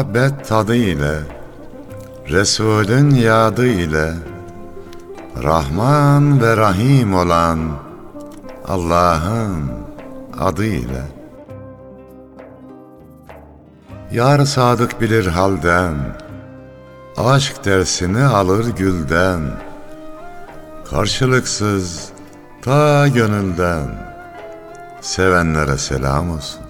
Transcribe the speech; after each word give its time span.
muhabbet 0.00 0.48
tadı 0.48 0.76
ile, 0.76 1.18
Resulün 2.28 3.10
yadı 3.10 3.66
ile, 3.66 4.12
Rahman 5.42 6.42
ve 6.42 6.56
Rahim 6.56 7.14
olan 7.14 7.58
Allah'ın 8.68 9.70
adı 10.40 10.64
ile. 10.64 11.02
Yar 14.12 14.44
sadık 14.44 15.00
bilir 15.00 15.26
halden, 15.26 15.94
Aşk 17.16 17.64
dersini 17.64 18.24
alır 18.24 18.66
gülden, 18.76 19.40
Karşılıksız 20.90 22.08
ta 22.62 23.08
gönülden, 23.08 23.88
Sevenlere 25.00 25.78
selam 25.78 26.30
olsun. 26.30 26.69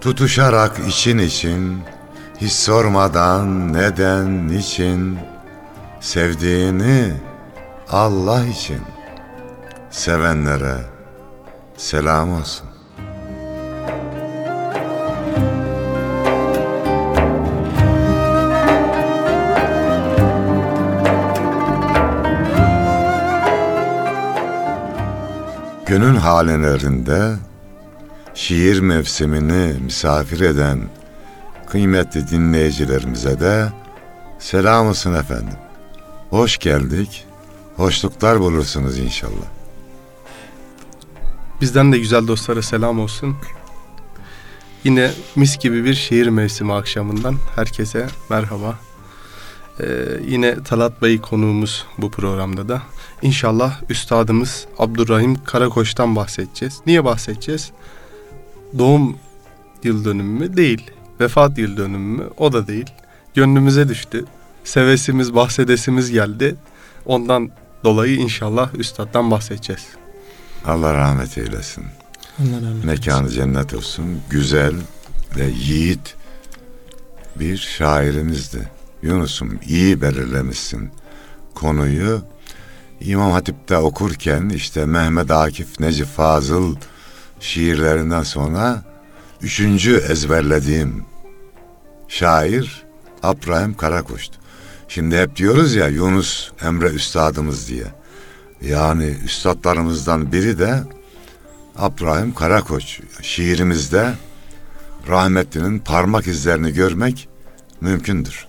Tutuşarak 0.00 0.78
için 0.88 1.18
için, 1.18 1.82
hiç 2.40 2.52
sormadan 2.52 3.72
neden, 3.72 4.48
niçin, 4.48 5.18
sevdiğini 6.00 7.12
Allah 7.88 8.46
için, 8.46 8.80
sevenlere 9.90 10.76
selam 11.76 12.32
olsun. 12.32 12.68
Gönül 25.86 26.16
hanelerinde 26.16 27.34
şiir 28.38 28.80
mevsimini 28.80 29.80
misafir 29.80 30.40
eden 30.40 30.80
kıymetli 31.66 32.28
dinleyicilerimize 32.28 33.40
de 33.40 33.72
selam 34.38 34.86
olsun 34.86 35.14
efendim. 35.14 35.58
Hoş 36.30 36.58
geldik, 36.58 37.26
hoşluklar 37.76 38.40
bulursunuz 38.40 38.98
inşallah. 38.98 39.48
Bizden 41.60 41.92
de 41.92 41.98
güzel 41.98 42.28
dostlara 42.28 42.62
selam 42.62 43.00
olsun. 43.00 43.36
Yine 44.84 45.10
mis 45.36 45.58
gibi 45.58 45.84
bir 45.84 45.94
şiir 45.94 46.26
mevsimi 46.28 46.72
akşamından 46.72 47.36
herkese 47.56 48.06
merhaba. 48.30 48.78
Ee, 49.80 49.86
yine 50.26 50.62
Talat 50.62 51.02
Bey 51.02 51.20
konuğumuz 51.20 51.86
bu 51.98 52.10
programda 52.10 52.68
da. 52.68 52.82
İnşallah 53.22 53.82
üstadımız 53.88 54.66
Abdurrahim 54.78 55.44
Karakoç'tan 55.44 56.16
bahsedeceğiz. 56.16 56.80
Niye 56.86 57.04
bahsedeceğiz? 57.04 57.72
Doğum 58.78 59.16
yıl 59.84 60.04
dönümü 60.04 60.40
mü? 60.40 60.56
Değil. 60.56 60.90
Vefat 61.20 61.58
yıl 61.58 61.76
dönümü 61.76 62.22
mü? 62.22 62.30
O 62.36 62.52
da 62.52 62.66
değil. 62.66 62.86
Gönlümüze 63.34 63.88
düştü. 63.88 64.24
Sevesimiz, 64.64 65.34
bahsedesimiz 65.34 66.10
geldi. 66.10 66.56
Ondan 67.06 67.50
dolayı 67.84 68.16
inşallah 68.16 68.74
üstaddan 68.74 69.30
bahsedeceğiz. 69.30 69.86
Allah 70.66 70.94
rahmet 70.94 71.38
eylesin. 71.38 71.84
Allah 72.40 72.56
rahmet 72.68 72.84
Mekanı 72.84 73.28
cennet 73.28 73.74
olsun. 73.74 74.20
Güzel 74.30 74.74
ve 75.36 75.46
yiğit 75.46 76.16
bir 77.36 77.56
şairimizdi. 77.56 78.68
Yunus'um 79.02 79.58
iyi 79.66 80.00
belirlemişsin 80.00 80.90
konuyu. 81.54 82.22
İmam 83.00 83.32
Hatip'te 83.32 83.76
okurken 83.76 84.48
işte 84.48 84.86
Mehmet 84.86 85.30
Akif 85.30 85.80
Necip 85.80 86.06
Fazıl 86.06 86.76
şiirlerinden 87.40 88.22
sonra 88.22 88.82
üçüncü 89.42 89.96
ezberlediğim 89.96 91.04
şair 92.08 92.84
Abraham 93.22 93.74
Karakoç'tu. 93.74 94.38
Şimdi 94.88 95.18
hep 95.18 95.36
diyoruz 95.36 95.74
ya 95.74 95.88
Yunus 95.88 96.50
Emre 96.62 96.86
üstadımız 96.86 97.68
diye. 97.68 97.86
Yani 98.62 99.14
üstadlarımızdan 99.24 100.32
biri 100.32 100.58
de 100.58 100.82
Abraham 101.76 102.34
Karakoç. 102.34 103.00
Şiirimizde 103.22 104.14
rahmetlinin 105.08 105.78
parmak 105.78 106.26
izlerini 106.26 106.72
görmek 106.72 107.28
mümkündür. 107.80 108.46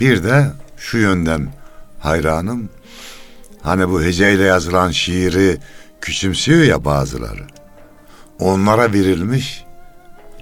Bir 0.00 0.24
de 0.24 0.52
şu 0.76 0.98
yönden 0.98 1.52
hayranım. 1.98 2.68
Hani 3.62 3.88
bu 3.88 4.02
heceyle 4.02 4.42
yazılan 4.42 4.90
şiiri 4.90 5.58
küçümsüyor 6.00 6.62
ya 6.64 6.84
bazıları. 6.84 7.46
Onlara 8.40 8.92
verilmiş 8.92 9.64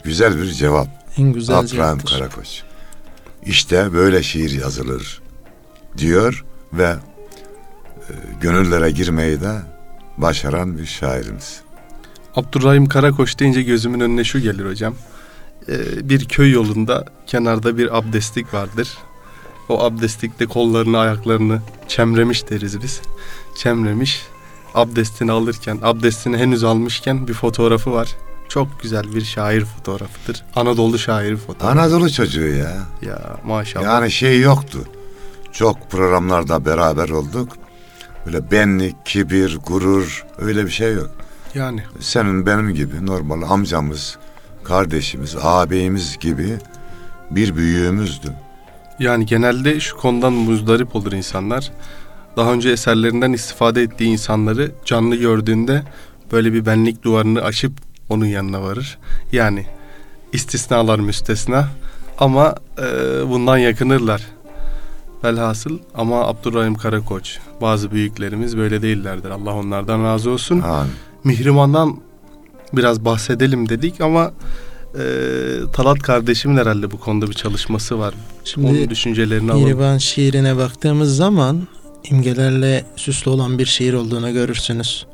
güzel 0.05 0.43
bir 0.43 0.53
cevap. 0.53 0.89
En 1.17 1.33
güzel 1.33 1.67
cevaptır. 1.67 2.19
Karakoç. 2.19 2.63
İşte 3.47 3.93
böyle 3.93 4.23
şiir 4.23 4.51
yazılır 4.51 5.23
diyor 5.99 6.45
ve 6.73 6.97
e, 8.09 8.13
gönüllere 8.41 8.91
girmeyi 8.91 9.41
de 9.41 9.53
başaran 10.17 10.79
bir 10.79 10.87
şairimiz. 10.87 11.61
Abdurrahim 12.37 12.87
Karakoç 12.87 13.39
deyince 13.39 13.63
gözümün 13.63 14.01
önüne 14.01 14.25
şu 14.25 14.41
gelir 14.41 14.71
hocam. 14.71 14.95
Ee, 15.69 16.09
bir 16.09 16.25
köy 16.25 16.51
yolunda 16.51 17.05
kenarda 17.27 17.79
bir 17.79 17.99
abdestlik 17.99 18.55
vardır. 18.55 18.99
O 19.69 19.83
abdestlikte 19.85 20.47
kollarını 20.47 20.99
ayaklarını 20.99 21.61
çemremiş 21.89 22.51
deriz 22.51 22.83
biz. 22.83 23.01
Çemremiş 23.57 24.23
abdestini 24.79 25.33
alırken 25.33 25.79
abdestini 25.83 26.37
henüz 26.37 26.65
almışken 26.65 27.29
bir 27.29 27.35
fotoğrafı 27.35 27.93
var. 27.93 28.09
Çok 28.49 28.81
güzel 28.83 29.15
bir 29.15 29.25
şair 29.25 29.65
fotoğrafıdır. 29.65 30.45
Anadolu 30.57 30.99
şairi 30.99 31.37
fotoğrafı. 31.37 31.81
Anadolu 31.81 32.11
çocuğu 32.11 32.47
ya. 32.47 32.77
Ya 33.03 33.37
maşallah. 33.45 33.85
Yani 33.85 34.11
şey 34.11 34.41
yoktu. 34.41 34.79
Çok 35.53 35.91
programlarda 35.91 36.65
beraber 36.65 37.09
olduk. 37.09 37.49
Böyle 38.27 38.51
benlik, 38.51 39.07
kibir, 39.07 39.59
gurur 39.67 40.27
öyle 40.39 40.65
bir 40.67 40.71
şey 40.71 40.95
yok. 40.95 41.11
yani 41.55 41.83
Senin 42.01 42.47
benim 42.47 42.75
gibi 42.75 43.07
normal 43.07 43.43
amcamız, 43.43 44.19
kardeşimiz, 44.65 45.37
ağabeyimiz 45.43 46.19
gibi 46.19 46.59
bir 47.31 47.57
büyüğümüzdü. 47.57 48.33
Yani 48.99 49.27
genelde 49.27 49.81
şu 49.81 49.97
konudan 49.97 50.33
muzdarip 50.33 50.97
olur 50.97 51.13
insanlar. 51.13 51.73
Daha 52.39 52.53
önce 52.53 52.71
eserlerinden 52.71 53.33
istifade 53.33 53.83
ettiği 53.83 54.09
insanları 54.09 54.71
canlı 54.85 55.17
gördüğünde 55.17 55.83
böyle 56.33 56.53
bir 56.53 56.67
benlik 56.67 57.03
duvarını 57.03 57.43
aşıp 57.43 57.73
onun 58.09 58.25
yanına 58.25 58.63
varır. 58.63 58.99
Yani 59.33 59.67
istisnalar 60.33 60.99
müstesna 60.99 61.69
ama 62.19 62.55
e, 62.79 62.85
bundan 63.29 63.59
yakınırlar. 63.59 64.23
Velhasıl 65.25 65.79
ama 65.95 66.27
Abdurrahim 66.27 66.75
Karakoç 66.75 67.39
bazı 67.61 67.91
büyüklerimiz 67.91 68.57
böyle 68.57 68.83
değillerdir. 68.83 69.31
Allah 69.31 69.55
onlardan 69.55 70.05
razı 70.05 70.31
olsun. 70.31 70.61
Amin. 70.61 70.93
Mihriman'dan 71.25 71.97
biraz 72.73 73.05
bahsedelim 73.05 73.69
dedik 73.69 74.01
ama 74.01 74.33
e, 74.95 75.03
Talat 75.73 75.99
kardeşimin 75.99 76.57
herhalde 76.57 76.91
bu 76.91 77.01
konuda 77.01 77.27
bir 77.27 77.35
çalışması 77.35 77.99
var. 77.99 78.15
Onun 78.59 78.69
Şimdi 78.69 78.91
düşüncelerini 78.91 79.53
alalım. 79.53 79.65
Mihriban 79.65 79.99
şiirine 79.99 80.57
baktığımız 80.57 81.17
zaman 81.17 81.69
imgelerle 82.05 82.85
süslü 82.97 83.31
olan 83.31 83.59
bir 83.59 83.67
şiir 83.67 83.93
olduğunu 83.93 84.33
görürsünüz. 84.33 85.07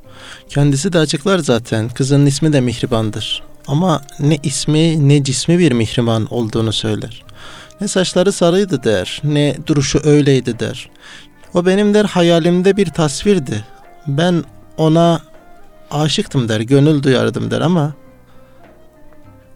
Kendisi 0.48 0.92
de 0.92 0.98
açıklar 0.98 1.38
zaten. 1.38 1.88
Kızının 1.88 2.26
ismi 2.26 2.52
de 2.52 2.60
Mihriban'dır. 2.60 3.42
Ama 3.66 4.02
ne 4.20 4.38
ismi 4.42 5.08
ne 5.08 5.24
cismi 5.24 5.58
bir 5.58 5.72
Mihriban 5.72 6.26
olduğunu 6.30 6.72
söyler. 6.72 7.24
Ne 7.80 7.88
saçları 7.88 8.32
sarıydı 8.32 8.84
der, 8.84 9.20
ne 9.24 9.56
duruşu 9.66 10.00
öyleydi 10.04 10.58
der. 10.58 10.90
O 11.54 11.66
benim 11.66 11.94
der 11.94 12.04
hayalimde 12.04 12.76
bir 12.76 12.86
tasvirdi. 12.86 13.64
Ben 14.06 14.44
ona 14.76 15.20
aşıktım 15.90 16.48
der, 16.48 16.60
gönül 16.60 17.02
duyardım 17.02 17.50
der 17.50 17.60
ama 17.60 17.94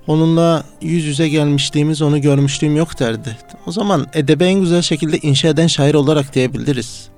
onunla 0.06 0.64
yüz 0.82 1.04
yüze 1.04 1.28
gelmişliğimiz, 1.28 2.02
onu 2.02 2.20
görmüşlüğüm 2.20 2.76
yok 2.76 3.00
derdi. 3.00 3.36
O 3.66 3.72
zaman 3.72 4.06
edebi 4.12 4.44
en 4.44 4.60
güzel 4.60 4.82
şekilde 4.82 5.18
inşa 5.18 5.48
eden 5.48 5.66
şair 5.66 5.94
olarak 5.94 6.34
diyebiliriz. 6.34 7.08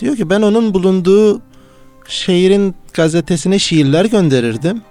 Diyor 0.00 0.16
ki 0.16 0.30
ben 0.30 0.42
onun 0.42 0.74
bulunduğu 0.74 1.42
şehrin 2.08 2.74
gazetesine 2.92 3.58
şiirler 3.58 4.04
gönderirdim. 4.04 4.82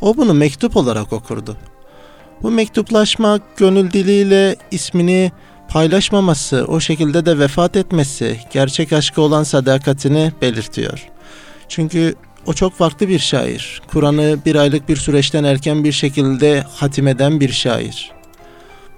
O 0.00 0.16
bunu 0.16 0.34
mektup 0.34 0.76
olarak 0.76 1.12
okurdu. 1.12 1.56
Bu 2.42 2.50
mektuplaşmak, 2.50 3.56
gönül 3.56 3.92
diliyle 3.92 4.56
ismini 4.70 5.32
paylaşmaması, 5.68 6.64
o 6.68 6.80
şekilde 6.80 7.26
de 7.26 7.38
vefat 7.38 7.76
etmesi 7.76 8.40
gerçek 8.52 8.92
aşkı 8.92 9.22
olan 9.22 9.42
sadakatini 9.42 10.32
belirtiyor. 10.42 11.08
Çünkü 11.68 12.14
o 12.46 12.52
çok 12.52 12.74
farklı 12.74 13.08
bir 13.08 13.18
şair. 13.18 13.82
Kur'an'ı 13.92 14.38
bir 14.46 14.54
aylık 14.54 14.88
bir 14.88 14.96
süreçten 14.96 15.44
erken 15.44 15.84
bir 15.84 15.92
şekilde 15.92 16.64
hatimeden 16.76 17.40
bir 17.40 17.52
şair. 17.52 18.10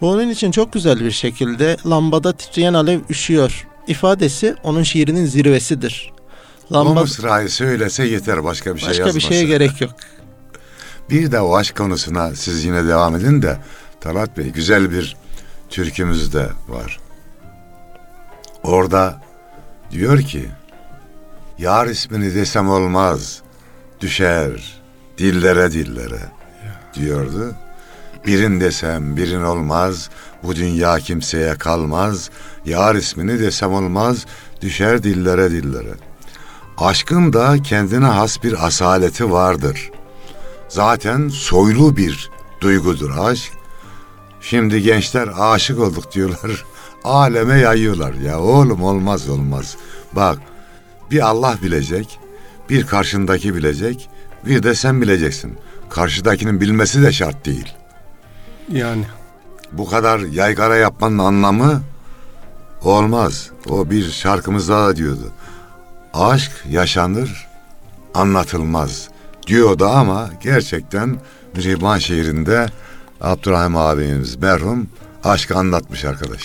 Bu 0.00 0.11
onun 0.11 0.29
için 0.29 0.50
çok 0.50 0.73
güzel 0.73 1.00
bir 1.00 1.11
şekilde 1.11 1.77
lambada 1.87 2.33
titreyen 2.33 2.75
alev 2.75 3.00
üşüyor 3.11 3.67
ifadesi 3.87 4.56
onun 4.62 4.82
şiirinin 4.82 5.26
zirvesidir. 5.26 6.12
O 6.70 6.84
mısrayı 6.84 7.50
söylese 7.50 8.05
yeter 8.05 8.44
başka 8.44 8.75
bir 8.75 8.81
şey 8.81 8.88
başka 8.88 9.02
yazmasın. 9.02 9.31
bir 9.31 9.34
şeye 9.34 9.44
gerek 9.44 9.81
yok. 9.81 9.90
Bir 11.11 11.32
de 11.32 11.40
o 11.40 11.56
aşk 11.56 11.76
konusuna 11.76 12.34
siz 12.34 12.64
yine 12.64 12.87
devam 12.88 13.17
edin 13.17 13.43
de 13.43 13.58
Talat 14.00 14.37
Bey 14.37 14.46
güzel 14.46 14.90
bir 14.90 15.17
türkümüz 15.70 16.32
de 16.32 16.49
var. 16.69 17.00
Orada 18.62 19.20
diyor 19.90 20.20
ki 20.20 20.49
Yar 21.58 21.87
ismini 21.87 22.34
desem 22.34 22.69
olmaz 22.69 23.43
düşer 24.00 24.81
dillere 25.19 25.73
dillere 25.73 26.20
diyordu. 26.94 27.55
Birin 28.26 28.60
desem 28.60 29.16
birin 29.16 29.42
olmaz 29.42 30.10
bu 30.42 30.56
dünya 30.56 30.98
kimseye 30.98 31.54
kalmaz. 31.54 32.30
Yar 32.64 32.94
ismini 32.94 33.38
desem 33.38 33.72
olmaz 33.72 34.26
düşer 34.60 35.02
dillere 35.02 35.50
dillere. 35.50 35.94
Aşkın 36.78 37.32
da 37.32 37.62
kendine 37.62 38.06
has 38.06 38.42
bir 38.42 38.66
asaleti 38.66 39.32
vardır.'' 39.32 40.02
zaten 40.72 41.28
soylu 41.28 41.96
bir 41.96 42.30
duygudur 42.60 43.10
aşk. 43.19 43.52
Şimdi 44.40 44.82
gençler 44.82 45.28
aşık 45.38 45.78
olduk 45.78 46.12
diyorlar. 46.12 46.64
Aleme 47.04 47.58
yayıyorlar 47.58 48.14
ya 48.14 48.40
oğlum 48.40 48.82
olmaz 48.82 49.28
olmaz. 49.28 49.76
Bak 50.12 50.38
bir 51.10 51.28
Allah 51.28 51.58
bilecek, 51.62 52.19
bir 52.70 52.86
karşındaki 52.86 53.54
bilecek, 53.54 54.08
bir 54.46 54.62
de 54.62 54.74
sen 54.74 55.02
bileceksin. 55.02 55.58
Karşıdakinin 55.90 56.60
bilmesi 56.60 57.02
de 57.02 57.12
şart 57.12 57.46
değil. 57.46 57.74
Yani 58.69 59.05
Bu 59.73 59.88
kadar 59.91 60.19
yaygara 60.19 60.76
yapmanın 60.76 61.19
anlamı 61.19 61.82
olmaz. 62.82 63.50
O 63.69 63.91
bir 63.91 64.11
şarkımızda 64.11 64.87
da 64.87 64.97
diyordu. 64.97 65.32
Aşk 66.14 66.53
yaşanır, 66.70 67.47
anlatılmaz 68.14 69.09
diyordu 69.47 69.87
ama 69.87 70.31
gerçekten 70.43 71.20
Mihriban 71.56 71.99
şehrinde 71.99 72.67
Abdurrahim 73.20 73.76
abimiz 73.76 74.37
merhum 74.37 74.88
aşkı 75.25 75.56
anlatmış 75.56 76.05
arkadaş. 76.05 76.43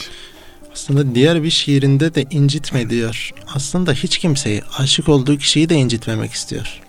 Aslında 0.74 1.16
diğer 1.16 1.44
bir 1.44 1.50
şiirinde 1.50 2.16
de 2.16 2.24
incitme 2.24 2.90
diyor. 2.90 3.32
Aslında 3.56 3.92
hiç 3.94 4.18
kimseyi 4.18 4.64
aşık 4.78 5.10
olduğu 5.10 5.38
kişiyi 5.38 5.70
de 5.70 5.76
incitmemek 5.76 6.32
istiyor. 6.32 6.82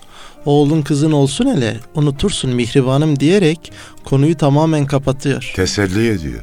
Oğlun 0.46 0.82
kızın 0.82 1.12
olsun 1.12 1.46
hele 1.46 1.76
unutursun 1.94 2.50
mihribanım 2.50 3.20
diyerek 3.20 3.72
konuyu 4.04 4.36
tamamen 4.36 4.86
kapatıyor. 4.86 5.52
Teselli 5.56 6.08
ediyor. 6.08 6.42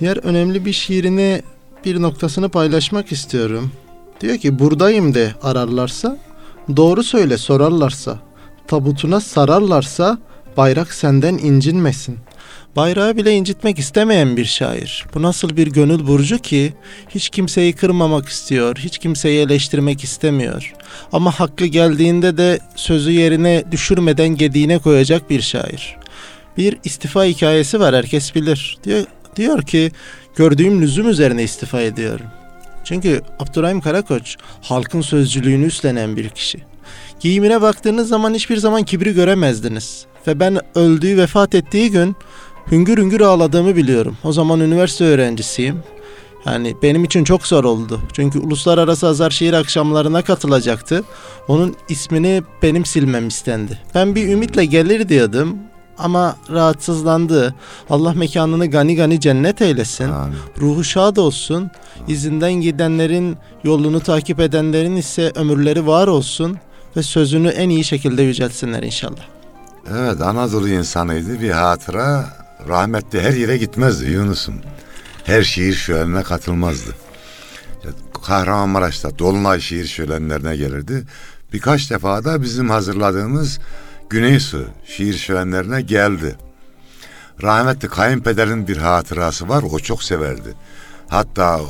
Diğer 0.00 0.16
önemli 0.16 0.64
bir 0.64 0.72
şiirini 0.72 1.42
bir 1.84 2.02
noktasını 2.02 2.48
paylaşmak 2.48 3.12
istiyorum. 3.12 3.72
Diyor 4.20 4.36
ki 4.36 4.58
buradayım 4.58 5.14
de 5.14 5.32
ararlarsa, 5.42 6.18
doğru 6.76 7.02
söyle 7.02 7.38
sorarlarsa, 7.38 8.18
tabutuna 8.66 9.20
sararlarsa 9.20 10.18
bayrak 10.56 10.94
senden 10.94 11.38
incinmesin. 11.38 12.18
Bayrağı 12.76 13.16
bile 13.16 13.32
incitmek 13.32 13.78
istemeyen 13.78 14.36
bir 14.36 14.44
şair. 14.44 15.06
Bu 15.14 15.22
nasıl 15.22 15.56
bir 15.56 15.66
gönül 15.66 16.06
burcu 16.06 16.38
ki 16.38 16.74
hiç 17.08 17.28
kimseyi 17.28 17.72
kırmamak 17.72 18.28
istiyor, 18.28 18.76
hiç 18.76 18.98
kimseyi 18.98 19.40
eleştirmek 19.40 20.04
istemiyor. 20.04 20.74
Ama 21.12 21.40
hakkı 21.40 21.66
geldiğinde 21.66 22.36
de 22.36 22.58
sözü 22.76 23.10
yerine 23.10 23.64
düşürmeden 23.72 24.28
gediğine 24.28 24.78
koyacak 24.78 25.30
bir 25.30 25.42
şair. 25.42 25.96
Bir 26.56 26.78
istifa 26.84 27.24
hikayesi 27.24 27.80
var 27.80 27.94
herkes 27.94 28.34
bilir. 28.34 28.78
Diyor, 28.84 29.04
diyor 29.36 29.62
ki 29.62 29.92
gördüğüm 30.36 30.82
lüzum 30.82 31.08
üzerine 31.08 31.42
istifa 31.42 31.80
ediyorum. 31.80 32.26
Çünkü 32.84 33.22
Abdurrahim 33.38 33.80
Karakoç 33.80 34.36
halkın 34.62 35.00
sözcülüğünü 35.00 35.66
üstlenen 35.66 36.16
bir 36.16 36.28
kişi. 36.28 36.58
Giyimine 37.20 37.60
baktığınız 37.60 38.08
zaman 38.08 38.34
hiçbir 38.34 38.56
zaman 38.56 38.82
kibri 38.82 39.14
göremezdiniz. 39.14 40.06
Ve 40.26 40.40
ben 40.40 40.58
öldüğü, 40.74 41.16
vefat 41.16 41.54
ettiği 41.54 41.90
gün 41.90 42.16
hüngür 42.70 42.98
hüngür 42.98 43.20
ağladığımı 43.20 43.76
biliyorum. 43.76 44.16
O 44.24 44.32
zaman 44.32 44.60
üniversite 44.60 45.04
öğrencisiyim. 45.04 45.82
Yani 46.46 46.76
benim 46.82 47.04
için 47.04 47.24
çok 47.24 47.46
zor 47.46 47.64
oldu. 47.64 48.00
Çünkü 48.12 48.38
uluslararası 48.38 49.06
azar 49.06 49.30
şiir 49.30 49.52
akşamlarına 49.52 50.22
katılacaktı. 50.22 51.04
Onun 51.48 51.76
ismini 51.88 52.42
benim 52.62 52.84
silmem 52.84 53.28
istendi. 53.28 53.78
Ben 53.94 54.14
bir 54.14 54.28
ümitle 54.28 54.64
gelir 54.64 55.08
diyordum 55.08 55.56
ama 55.98 56.36
rahatsızlandı. 56.50 57.54
Allah 57.90 58.12
mekanını 58.12 58.66
gani 58.66 58.96
gani 58.96 59.20
cennet 59.20 59.62
eylesin. 59.62 60.08
Amin. 60.08 60.36
Ruhu 60.60 60.84
şad 60.84 61.16
olsun. 61.16 61.70
İzinden 62.08 62.52
gidenlerin, 62.52 63.36
yolunu 63.64 64.00
takip 64.00 64.40
edenlerin 64.40 64.96
ise 64.96 65.32
ömürleri 65.34 65.86
var 65.86 66.08
olsun 66.08 66.56
ve 66.96 67.02
sözünü 67.02 67.48
en 67.48 67.68
iyi 67.68 67.84
şekilde 67.84 68.22
yüceltsinler 68.22 68.82
inşallah. 68.82 69.22
Evet 69.90 70.20
Anadolu 70.20 70.68
insanıydı 70.68 71.40
bir 71.40 71.50
hatıra 71.50 72.26
rahmetli 72.68 73.20
her 73.20 73.32
yere 73.32 73.56
gitmezdi 73.56 74.10
Yunus'um. 74.10 74.54
Her 75.24 75.42
şiir 75.42 75.74
şölenine 75.74 76.22
katılmazdı. 76.22 76.90
Kahramanmaraş'ta 78.26 79.18
Dolunay 79.18 79.60
şiir 79.60 79.86
şölenlerine 79.86 80.56
gelirdi. 80.56 81.04
Birkaç 81.52 81.90
defa 81.90 82.24
da 82.24 82.42
bizim 82.42 82.70
hazırladığımız 82.70 83.58
Güneysu 84.10 84.64
şiir 84.86 85.14
şölenlerine 85.14 85.82
geldi. 85.82 86.36
Rahmetli 87.42 87.88
kayınpederin 87.88 88.68
bir 88.68 88.76
hatırası 88.76 89.48
var. 89.48 89.64
O 89.72 89.78
çok 89.78 90.02
severdi. 90.02 90.54
Hatta 91.08 91.60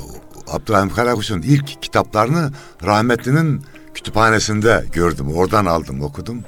Abdurrahim 0.47 0.91
Karakuş'un 0.91 1.43
ilk 1.43 1.83
kitaplarını 1.83 2.53
rahmetlinin 2.85 3.65
kütüphanesinde 3.95 4.85
gördüm. 4.93 5.35
Oradan 5.35 5.67
aldım 5.67 6.03
okudum. 6.03 6.45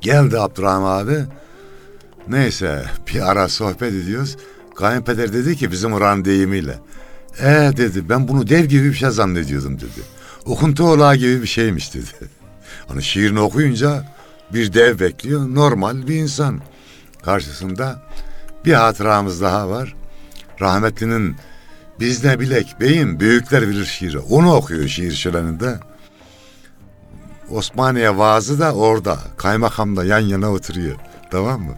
Geldi 0.00 0.38
Abdurrahim 0.38 0.84
abi. 0.84 1.24
Neyse 2.28 2.84
bir 3.08 3.30
ara 3.30 3.48
sohbet 3.48 3.92
ediyoruz. 3.92 4.36
Kayınpeder 4.76 5.32
dedi 5.32 5.56
ki 5.56 5.72
bizim 5.72 5.92
oranın 5.92 6.24
deyimiyle. 6.24 6.78
E 7.38 7.72
dedi 7.76 8.08
ben 8.08 8.28
bunu 8.28 8.48
dev 8.48 8.64
gibi 8.64 8.84
bir 8.84 8.94
şey 8.94 9.10
zannediyordum 9.10 9.76
dedi. 9.76 10.02
Okuntu 10.46 10.84
olağı 10.84 11.16
gibi 11.16 11.42
bir 11.42 11.46
şeymiş 11.46 11.94
dedi. 11.94 12.10
Hani 12.88 13.02
şiirini 13.02 13.40
okuyunca 13.40 14.04
bir 14.52 14.72
dev 14.72 14.98
bekliyor. 14.98 15.54
Normal 15.54 16.06
bir 16.06 16.14
insan 16.14 16.60
karşısında. 17.24 18.02
Bir 18.64 18.72
hatıramız 18.72 19.40
daha 19.40 19.70
var. 19.70 19.94
Rahmetlinin 20.60 21.36
biz 22.00 22.24
ne 22.24 22.40
bilek 22.40 22.80
beyim 22.80 23.20
büyükler 23.20 23.68
bilir 23.68 23.84
şiiri. 23.84 24.18
Onu 24.18 24.54
okuyor 24.54 24.88
şiir 24.88 25.12
şöleninde. 25.12 25.80
Osmaniye 27.50 28.18
vaazı 28.18 28.60
da 28.60 28.74
orada. 28.74 29.18
Kaymakam 29.36 29.96
da 29.96 30.04
yan 30.04 30.20
yana 30.20 30.52
oturuyor. 30.52 30.96
Tamam 31.32 31.60
mı? 31.60 31.74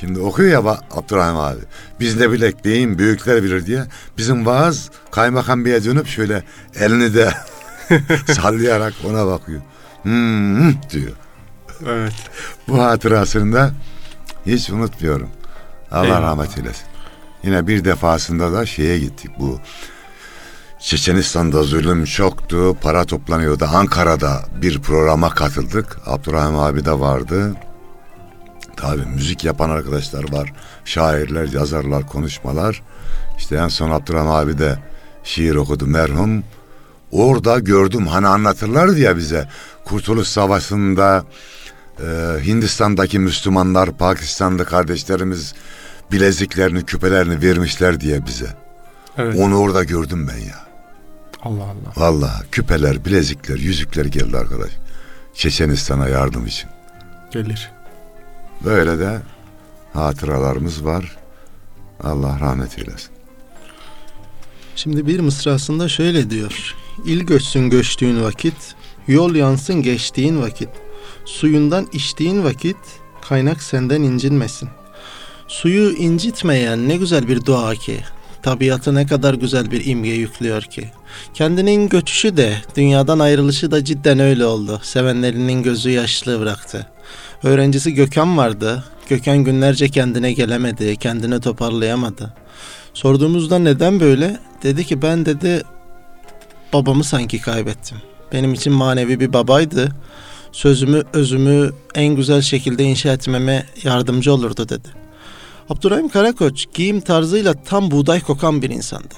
Şimdi 0.00 0.20
okuyor 0.20 0.50
ya 0.50 0.78
Abdurrahim 0.90 1.36
abi. 1.36 1.60
Biz 2.00 2.16
ne 2.16 2.32
bilek 2.32 2.64
beyim 2.64 2.98
büyükler 2.98 3.42
bilir 3.42 3.66
diye. 3.66 3.84
Bizim 4.18 4.46
vaaz 4.46 4.90
kaymakam 5.10 5.64
beye 5.64 5.84
dönüp 5.84 6.06
şöyle 6.06 6.42
elini 6.74 7.14
de 7.14 7.30
sallayarak 8.32 8.94
ona 9.04 9.26
bakıyor. 9.26 9.60
Hmm, 10.02 10.82
diyor. 10.90 11.12
evet. 11.86 12.12
Bu 12.68 12.82
hatırasını 12.82 13.52
da 13.52 13.70
hiç 14.46 14.70
unutmuyorum. 14.70 15.28
Allah 15.90 16.04
Eyvallah. 16.04 16.22
rahmet 16.22 16.58
eylesin. 16.58 16.86
Yine 17.42 17.66
bir 17.66 17.84
defasında 17.84 18.52
da 18.52 18.66
şeye 18.66 18.98
gittik 18.98 19.30
bu 19.38 19.60
Çeçenistan'da 20.80 21.62
zulüm 21.62 22.04
çoktu, 22.04 22.76
para 22.82 23.04
toplanıyordu. 23.04 23.64
Ankara'da 23.74 24.44
bir 24.62 24.82
programa 24.82 25.30
katıldık. 25.30 25.98
Abdurrahim 26.06 26.58
abi 26.58 26.84
de 26.84 27.00
vardı. 27.00 27.54
Tabii 28.80 29.06
müzik 29.14 29.44
yapan 29.44 29.70
arkadaşlar 29.70 30.32
var. 30.32 30.52
Şairler, 30.84 31.48
yazarlar, 31.52 32.06
konuşmalar. 32.06 32.82
İşte 33.38 33.56
en 33.56 33.68
son 33.68 33.90
Abdurrahim 33.90 34.30
abi 34.30 34.58
de 34.58 34.78
şiir 35.24 35.54
okudu 35.54 35.86
merhum. 35.86 36.44
Orada 37.10 37.58
gördüm 37.58 38.06
hani 38.06 38.26
anlatırlardı 38.26 38.98
ya 38.98 39.16
bize. 39.16 39.48
Kurtuluş 39.84 40.28
Savaşı'nda 40.28 41.24
e, 42.00 42.06
Hindistan'daki 42.46 43.18
Müslümanlar, 43.18 43.96
Pakistanlı 43.98 44.64
kardeşlerimiz 44.64 45.54
bileziklerini, 46.12 46.84
küpelerini 46.84 47.42
vermişler 47.42 48.00
diye 48.00 48.26
bize. 48.26 48.54
Evet. 49.16 49.38
Onu 49.38 49.58
orada 49.58 49.84
gördüm 49.84 50.28
ben 50.32 50.38
ya. 50.38 50.68
Allah 51.42 51.62
Allah. 51.64 51.92
Vallahi 51.96 52.50
küpeler, 52.52 53.04
bilezikler, 53.04 53.56
yüzükler 53.56 54.04
geldi 54.04 54.36
arkadaş. 54.36 54.70
Çeçenistan'a 55.34 56.08
yardım 56.08 56.46
için. 56.46 56.70
Gelir. 57.30 57.70
Böyle 58.64 58.98
de 58.98 59.20
hatıralarımız 59.92 60.84
var. 60.84 61.16
Allah 62.04 62.40
rahmet 62.40 62.78
eylesin. 62.78 63.10
Şimdi 64.76 65.06
bir 65.06 65.20
mısrasında 65.20 65.88
şöyle 65.88 66.30
diyor. 66.30 66.74
İl 67.06 67.20
göçsün 67.20 67.70
göçtüğün 67.70 68.22
vakit, 68.22 68.74
yol 69.08 69.34
yansın 69.34 69.82
geçtiğin 69.82 70.42
vakit, 70.42 70.68
suyundan 71.24 71.88
içtiğin 71.92 72.44
vakit, 72.44 72.76
kaynak 73.28 73.62
senden 73.62 74.02
incinmesin. 74.02 74.68
Suyu 75.48 75.92
incitmeyen 75.92 76.88
ne 76.88 76.96
güzel 76.96 77.28
bir 77.28 77.44
dua 77.44 77.74
ki, 77.74 78.00
tabiatı 78.42 78.94
ne 78.94 79.06
kadar 79.06 79.34
güzel 79.34 79.70
bir 79.70 79.86
imge 79.86 80.10
yüklüyor 80.10 80.62
ki. 80.62 80.90
Kendinin 81.34 81.88
göçüşü 81.88 82.36
de, 82.36 82.56
dünyadan 82.76 83.18
ayrılışı 83.18 83.70
da 83.70 83.84
cidden 83.84 84.18
öyle 84.18 84.44
oldu. 84.44 84.80
Sevenlerinin 84.82 85.62
gözü 85.62 85.90
yaşlı 85.90 86.40
bıraktı. 86.40 86.86
Öğrencisi 87.42 87.94
Gökhan 87.94 88.36
vardı. 88.36 88.84
Gökhan 89.08 89.38
günlerce 89.38 89.88
kendine 89.88 90.32
gelemedi, 90.32 90.96
kendini 90.96 91.40
toparlayamadı. 91.40 92.34
Sorduğumuzda 92.94 93.58
neden 93.58 94.00
böyle? 94.00 94.38
Dedi 94.62 94.84
ki 94.84 95.02
ben 95.02 95.26
dedi 95.26 95.62
babamı 96.72 97.04
sanki 97.04 97.40
kaybettim. 97.40 97.98
Benim 98.32 98.54
için 98.54 98.72
manevi 98.72 99.20
bir 99.20 99.32
babaydı. 99.32 99.92
Sözümü, 100.52 101.02
özümü 101.12 101.70
en 101.94 102.16
güzel 102.16 102.42
şekilde 102.42 102.84
inşa 102.84 103.12
etmeme 103.12 103.66
yardımcı 103.84 104.32
olurdu 104.32 104.68
dedi. 104.68 104.88
Abdurrahim 105.68 106.08
Karakoç 106.08 106.66
giyim 106.74 107.00
tarzıyla 107.00 107.54
tam 107.54 107.90
buğday 107.90 108.20
kokan 108.20 108.62
bir 108.62 108.70
insandı. 108.70 109.14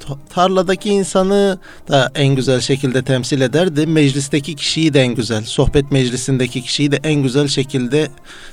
Ta- 0.00 0.18
Tarladaki 0.34 0.88
insanı 0.90 1.58
da 1.88 2.10
en 2.14 2.34
güzel 2.34 2.60
şekilde 2.60 3.02
temsil 3.02 3.40
ederdi. 3.40 3.86
Meclisteki 3.86 4.54
kişiyi 4.56 4.94
de 4.94 5.00
en 5.00 5.14
güzel, 5.14 5.44
sohbet 5.44 5.92
meclisindeki 5.92 6.62
kişiyi 6.62 6.92
de 6.92 7.00
en 7.04 7.22
güzel 7.22 7.48
şekilde 7.48 8.08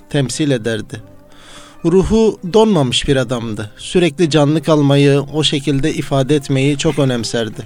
temsil 0.10 0.52
ederdi 0.52 1.02
ruhu 1.86 2.40
donmamış 2.54 3.08
bir 3.08 3.16
adamdı. 3.16 3.72
Sürekli 3.78 4.30
canlı 4.30 4.64
kalmayı, 4.64 5.22
o 5.34 5.44
şekilde 5.44 5.94
ifade 5.94 6.36
etmeyi 6.36 6.78
çok 6.78 7.00
önemserdi. 7.00 7.62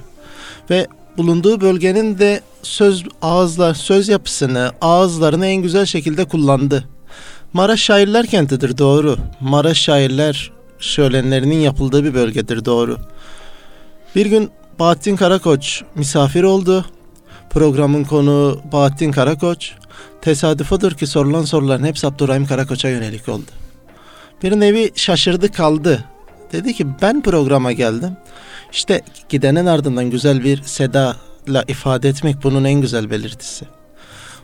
Ve 0.70 0.88
bulunduğu 1.18 1.62
bölgenin 1.62 2.18
de 2.20 2.42
söz 2.64 3.04
ağızlar, 3.22 3.74
söz 3.74 4.10
yapısını, 4.10 4.72
ağızlarını 4.82 5.46
en 5.46 5.62
güzel 5.62 5.86
şekilde 5.86 6.26
kullandı. 6.26 6.84
Maraş 7.54 7.82
şairler 7.82 8.26
kentidir 8.26 8.78
doğru. 8.78 9.18
Maraş 9.40 9.78
şairler 9.78 10.52
şölenlerinin 10.80 11.60
yapıldığı 11.60 12.04
bir 12.04 12.14
bölgedir 12.14 12.66
doğru. 12.66 12.98
Bir 14.16 14.26
gün 14.26 14.52
Bahattin 14.80 15.16
Karakoç 15.16 15.84
misafir 15.96 16.44
oldu. 16.44 16.86
Programın 17.50 18.04
konuğu 18.04 18.62
Bahattin 18.72 19.12
Karakoç. 19.12 19.72
Tesadüf 20.22 20.72
odur 20.72 20.92
ki 20.92 21.08
sorulan 21.08 21.46
soruların 21.46 21.84
hepsi 21.84 22.08
Abdurrahim 22.08 22.46
Karakoç'a 22.46 22.90
yönelik 22.90 23.30
oldu. 23.30 23.52
Bir 24.44 24.60
nevi 24.60 24.92
şaşırdı 24.96 25.52
kaldı. 25.52 26.06
Dedi 26.52 26.74
ki 26.74 26.88
ben 27.02 27.22
programa 27.22 27.72
geldim. 27.72 28.18
İşte 28.72 29.02
gidenin 29.30 29.66
ardından 29.66 30.10
güzel 30.10 30.44
bir 30.44 30.64
sedayla 30.64 31.64
ifade 31.68 32.10
etmek 32.10 32.44
bunun 32.44 32.64
en 32.64 32.82
güzel 32.82 33.12
belirtisi. 33.12 33.66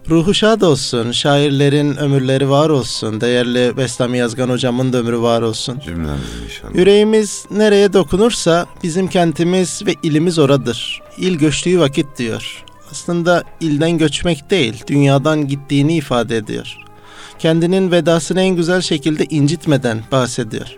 Ruhu 0.09 0.33
şad 0.33 0.61
olsun, 0.61 1.11
şairlerin 1.11 1.97
ömürleri 1.97 2.49
var 2.49 2.69
olsun, 2.69 3.21
değerli 3.21 3.77
Bestami 3.77 4.17
Yazgan 4.17 4.49
hocamın 4.49 4.93
da 4.93 4.97
ömrü 4.97 5.21
var 5.21 5.41
olsun. 5.41 5.79
Cümlemiz 5.79 6.21
inşallah. 6.45 6.75
Yüreğimiz 6.75 7.45
nereye 7.51 7.93
dokunursa 7.93 8.65
bizim 8.83 9.07
kentimiz 9.07 9.81
ve 9.85 9.95
ilimiz 10.03 10.39
oradır. 10.39 11.01
İl 11.17 11.35
göçtüğü 11.35 11.79
vakit 11.79 12.17
diyor. 12.17 12.63
Aslında 12.91 13.43
ilden 13.59 13.97
göçmek 13.97 14.49
değil, 14.49 14.83
dünyadan 14.87 15.47
gittiğini 15.47 15.97
ifade 15.97 16.37
ediyor. 16.37 16.77
Kendinin 17.39 17.91
vedasını 17.91 18.41
en 18.41 18.55
güzel 18.55 18.81
şekilde 18.81 19.25
incitmeden 19.25 20.03
bahsediyor. 20.11 20.77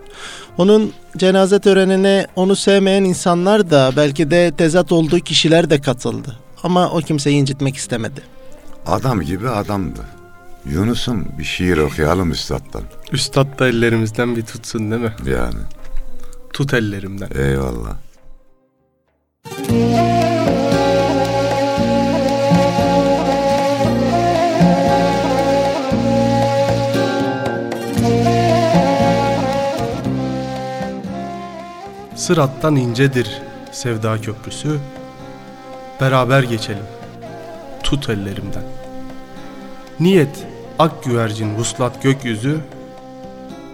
Onun 0.58 0.92
cenaze 1.16 1.58
törenine 1.58 2.26
onu 2.36 2.56
sevmeyen 2.56 3.04
insanlar 3.04 3.70
da 3.70 3.92
belki 3.96 4.30
de 4.30 4.52
tezat 4.56 4.92
olduğu 4.92 5.18
kişiler 5.20 5.70
de 5.70 5.80
katıldı. 5.80 6.36
Ama 6.62 6.90
o 6.90 6.98
kimseyi 6.98 7.36
incitmek 7.36 7.76
istemedi. 7.76 8.39
Adam 8.86 9.20
gibi 9.20 9.48
adamdı. 9.48 10.00
Yunus'um 10.66 11.26
bir 11.38 11.44
şiir 11.44 11.78
okuyalım 11.78 12.30
üstattan. 12.30 12.82
Üstad 13.12 13.58
da 13.58 13.68
ellerimizden 13.68 14.36
bir 14.36 14.42
tutsun 14.42 14.90
değil 14.90 15.02
mi? 15.02 15.14
Yani 15.26 15.58
Tut 16.52 16.74
ellerimden. 16.74 17.28
eyvallah. 17.34 17.96
Sırattan 32.14 32.76
incedir 32.76 33.42
sevda 33.72 34.20
köprüsü. 34.20 34.78
Beraber 36.00 36.42
geçelim. 36.42 36.84
Tut 37.90 38.08
ellerimden. 38.08 38.62
Niyet 40.00 40.46
ak 40.78 41.04
güvercin 41.04 41.54
vuslat 41.54 42.02
gökyüzü. 42.02 42.60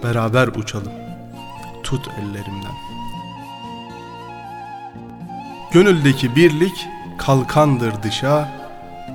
Beraber 0.03 0.47
uçalım. 0.47 0.91
Tut 1.83 2.07
ellerimden. 2.07 2.71
Gönüldeki 5.71 6.35
birlik 6.35 6.87
kalkandır 7.17 8.03
dışa. 8.03 8.49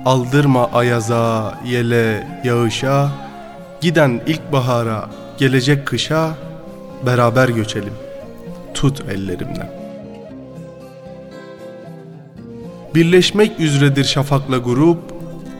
Aldırma 0.05 0.69
ayaza, 0.73 1.59
yele, 1.65 2.27
yağışa. 2.43 3.11
Giden 3.81 4.21
ilkbahara, 4.27 5.09
gelecek 5.37 5.87
kışa. 5.87 6.35
Beraber 7.05 7.49
göçelim 7.49 7.93
tut 8.73 9.01
ellerimden. 9.09 9.82
Birleşmek 12.95 13.59
üzeredir 13.59 14.03
şafakla 14.03 14.57
grup, 14.57 14.99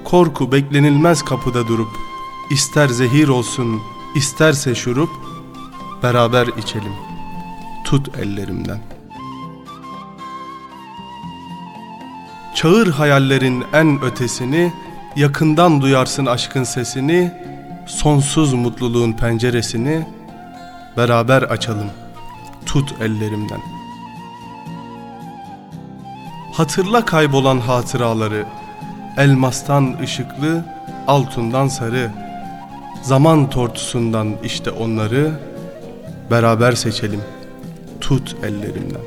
korku 0.04 0.52
beklenilmez 0.52 1.22
kapıda 1.22 1.68
durup, 1.68 1.88
ister 2.52 2.88
zehir 2.88 3.28
olsun, 3.28 3.82
isterse 4.16 4.76
şurup, 4.76 5.10
beraber 6.04 6.48
içelim, 6.48 6.94
tut 7.86 8.18
ellerimden. 8.18 8.80
Çağır 12.56 12.88
hayallerin 12.88 13.64
en 13.74 14.02
ötesini, 14.02 14.74
yakından 15.16 15.82
duyarsın 15.82 16.26
aşkın 16.26 16.64
sesini, 16.64 17.32
sonsuz 17.88 18.54
mutluluğun 18.54 19.14
penceresini, 19.14 20.08
beraber 20.98 21.42
açalım.'' 21.42 22.04
tut 22.66 23.02
ellerimden. 23.02 23.62
Hatırla 26.54 27.06
kaybolan 27.06 27.60
hatıraları, 27.60 28.46
elmastan 29.18 29.98
ışıklı, 30.02 30.66
altından 31.08 31.68
sarı, 31.68 32.12
zaman 33.02 33.50
tortusundan 33.50 34.36
işte 34.44 34.72
onları, 34.72 35.32
beraber 36.32 36.72
seçelim, 36.72 37.22
tut 38.02 38.36
ellerimden. 38.44 39.02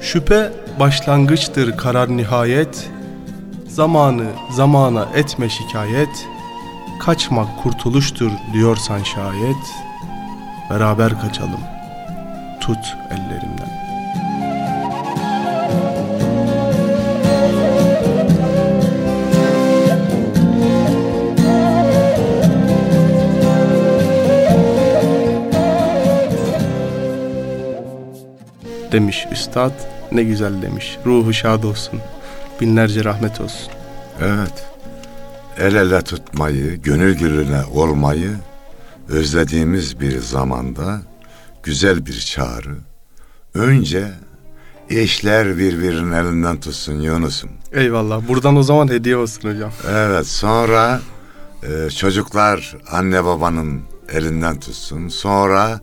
Şüphe 0.00 0.52
başlangıçtır 0.80 1.76
karar 1.76 2.16
nihayet, 2.16 2.90
zamanı 3.68 4.26
zamana 4.50 5.08
etme 5.14 5.48
şikayet, 5.48 6.26
kaçmak 7.00 7.62
kurtuluştur 7.62 8.30
diyorsan 8.52 9.02
şayet, 9.02 9.74
beraber 10.70 11.20
kaçalım. 11.20 11.60
Tut 12.60 12.96
ellerimden. 13.10 13.81
Demiş 28.92 29.26
üstad, 29.32 29.72
ne 30.12 30.22
güzel 30.22 30.62
demiş. 30.62 30.98
Ruhu 31.06 31.32
şad 31.32 31.62
olsun, 31.62 32.00
binlerce 32.60 33.04
rahmet 33.04 33.40
olsun. 33.40 33.72
Evet. 34.20 34.66
El 35.58 35.74
ele 35.74 36.02
tutmayı, 36.02 36.82
gönül 36.82 37.18
gülüne 37.18 37.64
olmayı 37.74 38.30
özlediğimiz 39.08 40.00
bir 40.00 40.18
zamanda 40.18 41.00
güzel 41.62 42.06
bir 42.06 42.18
çağrı. 42.20 42.76
Önce 43.54 44.08
eşler 44.90 45.58
birbirinin 45.58 46.12
elinden 46.12 46.60
tutsun 46.60 47.00
Yunus'um. 47.00 47.50
Eyvallah. 47.72 48.28
Buradan 48.28 48.56
o 48.56 48.62
zaman 48.62 48.88
hediye 48.88 49.16
olsun 49.16 49.54
hocam. 49.54 49.72
Evet 49.90 50.26
sonra 50.26 51.00
e, 51.62 51.90
çocuklar 51.90 52.76
anne 52.90 53.24
babanın 53.24 53.80
elinden 54.12 54.60
tutsun. 54.60 55.08
Sonra 55.08 55.80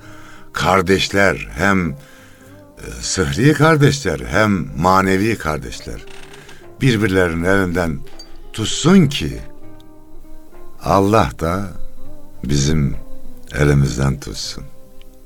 kardeşler 0.53 1.47
hem 1.57 1.95
sıhri 3.01 3.53
kardeşler 3.53 4.19
hem 4.19 4.77
manevi 4.77 5.37
kardeşler 5.37 6.05
birbirlerinin 6.81 7.43
elinden 7.43 7.99
tutsun 8.53 9.07
ki 9.07 9.39
Allah 10.83 11.31
da 11.39 11.67
bizim 12.43 12.95
elimizden 13.55 14.19
tutsun. 14.19 14.63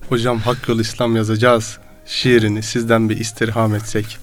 Hocam 0.09 0.39
Hak 0.39 0.69
Yol 0.69 0.79
İslam 0.79 1.15
yazacağız. 1.15 1.77
Şiirini 2.05 2.63
sizden 2.63 3.09
bir 3.09 3.17
istirham 3.17 3.75
etsek. 3.75 4.17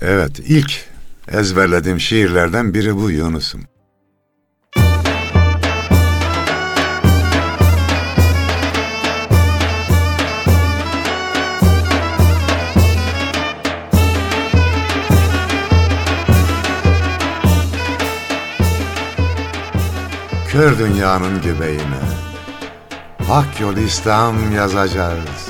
Evet 0.00 0.38
ilk 0.38 0.84
ezberlediğim 1.28 2.00
şiirlerden 2.00 2.74
biri 2.74 2.96
bu 2.96 3.10
Yunus'um. 3.10 3.69
Kör 20.52 20.78
dünyanın 20.78 21.42
göbeğine. 21.42 22.00
Hak 23.28 23.60
yol 23.60 23.76
İslam 23.76 24.52
yazacağız. 24.52 25.48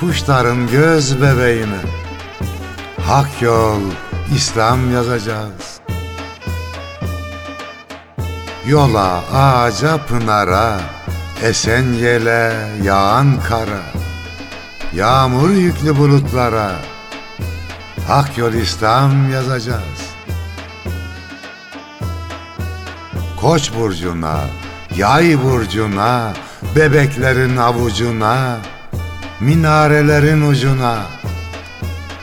Kuşların 0.00 0.66
göz 0.66 1.22
bebeğine. 1.22 1.80
Hak 3.06 3.42
yol 3.42 3.80
İslam 4.34 4.92
yazacağız. 4.92 5.80
Yola, 8.66 9.22
ağaca, 9.34 10.06
pınara 10.06 10.80
Esen 11.42 11.92
yele, 11.92 12.54
yağan 12.82 13.40
kara. 13.48 13.82
Yağmur 14.94 15.50
yüklü 15.50 15.96
bulutlara. 15.98 16.72
Hak 18.08 18.38
yol 18.38 18.52
İslam 18.52 19.32
yazacağız 19.32 20.05
Koç 23.46 23.72
burcuna, 23.74 24.40
yay 24.96 25.42
burcuna, 25.44 26.32
bebeklerin 26.76 27.56
avucuna, 27.56 28.56
minarelerin 29.40 30.42
ucuna 30.42 30.98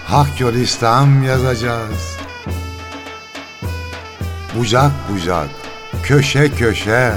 Hak 0.08 0.40
yol 0.40 0.54
İslam 0.54 1.24
yazacağız. 1.24 2.18
Bucak 4.58 4.92
bucak, 5.10 5.50
köşe 6.04 6.52
köşe, 6.52 7.14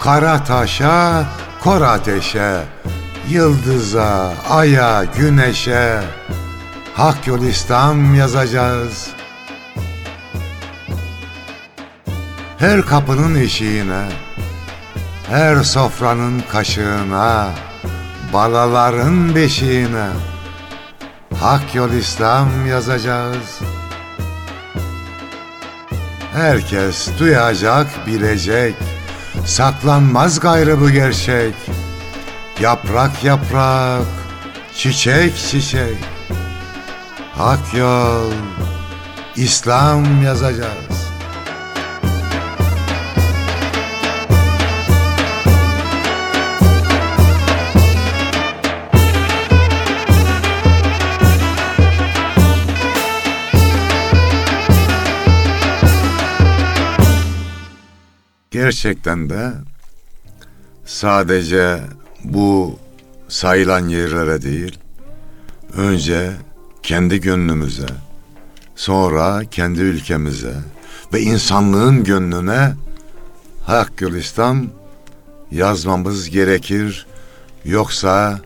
kara 0.00 0.44
taşa, 0.44 1.24
kor 1.64 1.82
ateşe, 1.82 2.62
yıldıza, 3.28 4.32
aya, 4.50 5.04
güneşe, 5.18 6.00
Hak 6.94 7.26
yol 7.26 7.42
İslam 7.42 8.14
yazacağız. 8.14 9.21
Her 12.62 12.82
kapının 12.82 13.34
eşiğine, 13.34 14.08
her 15.30 15.62
sofranın 15.62 16.42
kaşığına, 16.52 17.50
balaların 18.32 19.34
beşiğine, 19.34 20.08
Hak 21.40 21.74
yol 21.74 21.90
İslam 21.90 22.66
yazacağız. 22.66 23.60
Herkes 26.32 27.08
duyacak, 27.18 27.86
bilecek, 28.06 28.74
saklanmaz 29.46 30.40
gayrı 30.40 30.80
bu 30.80 30.90
gerçek. 30.90 31.54
Yaprak 32.60 33.24
yaprak, 33.24 34.06
çiçek 34.76 35.36
çiçek, 35.36 35.96
Hak 37.34 37.74
yol, 37.74 38.32
İslam 39.36 40.22
yazacağız. 40.22 40.91
Gerçekten 58.62 59.30
de 59.30 59.52
sadece 60.84 61.80
bu 62.24 62.78
sayılan 63.28 63.88
yerlere 63.88 64.42
değil, 64.42 64.78
önce 65.76 66.32
kendi 66.82 67.20
gönlümüze, 67.20 67.86
sonra 68.76 69.42
kendi 69.50 69.80
ülkemize 69.80 70.54
ve 71.12 71.20
insanlığın 71.20 72.04
gönlüne 72.04 72.74
Hak 73.66 73.96
Gülistan 73.96 74.68
yazmamız 75.50 76.30
gerekir. 76.30 77.06
Yoksa 77.64 78.40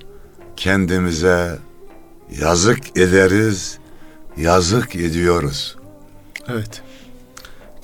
kendimize 0.57 1.59
yazık 2.41 2.99
ederiz, 2.99 3.79
yazık 4.37 4.97
ediyoruz. 4.97 5.77
Evet. 6.49 6.83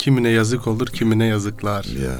Kimine 0.02 0.28
yazık 0.28 0.66
olur, 0.66 0.86
kimine 0.86 1.26
yazıklar. 1.26 1.84
Ya. 1.84 2.16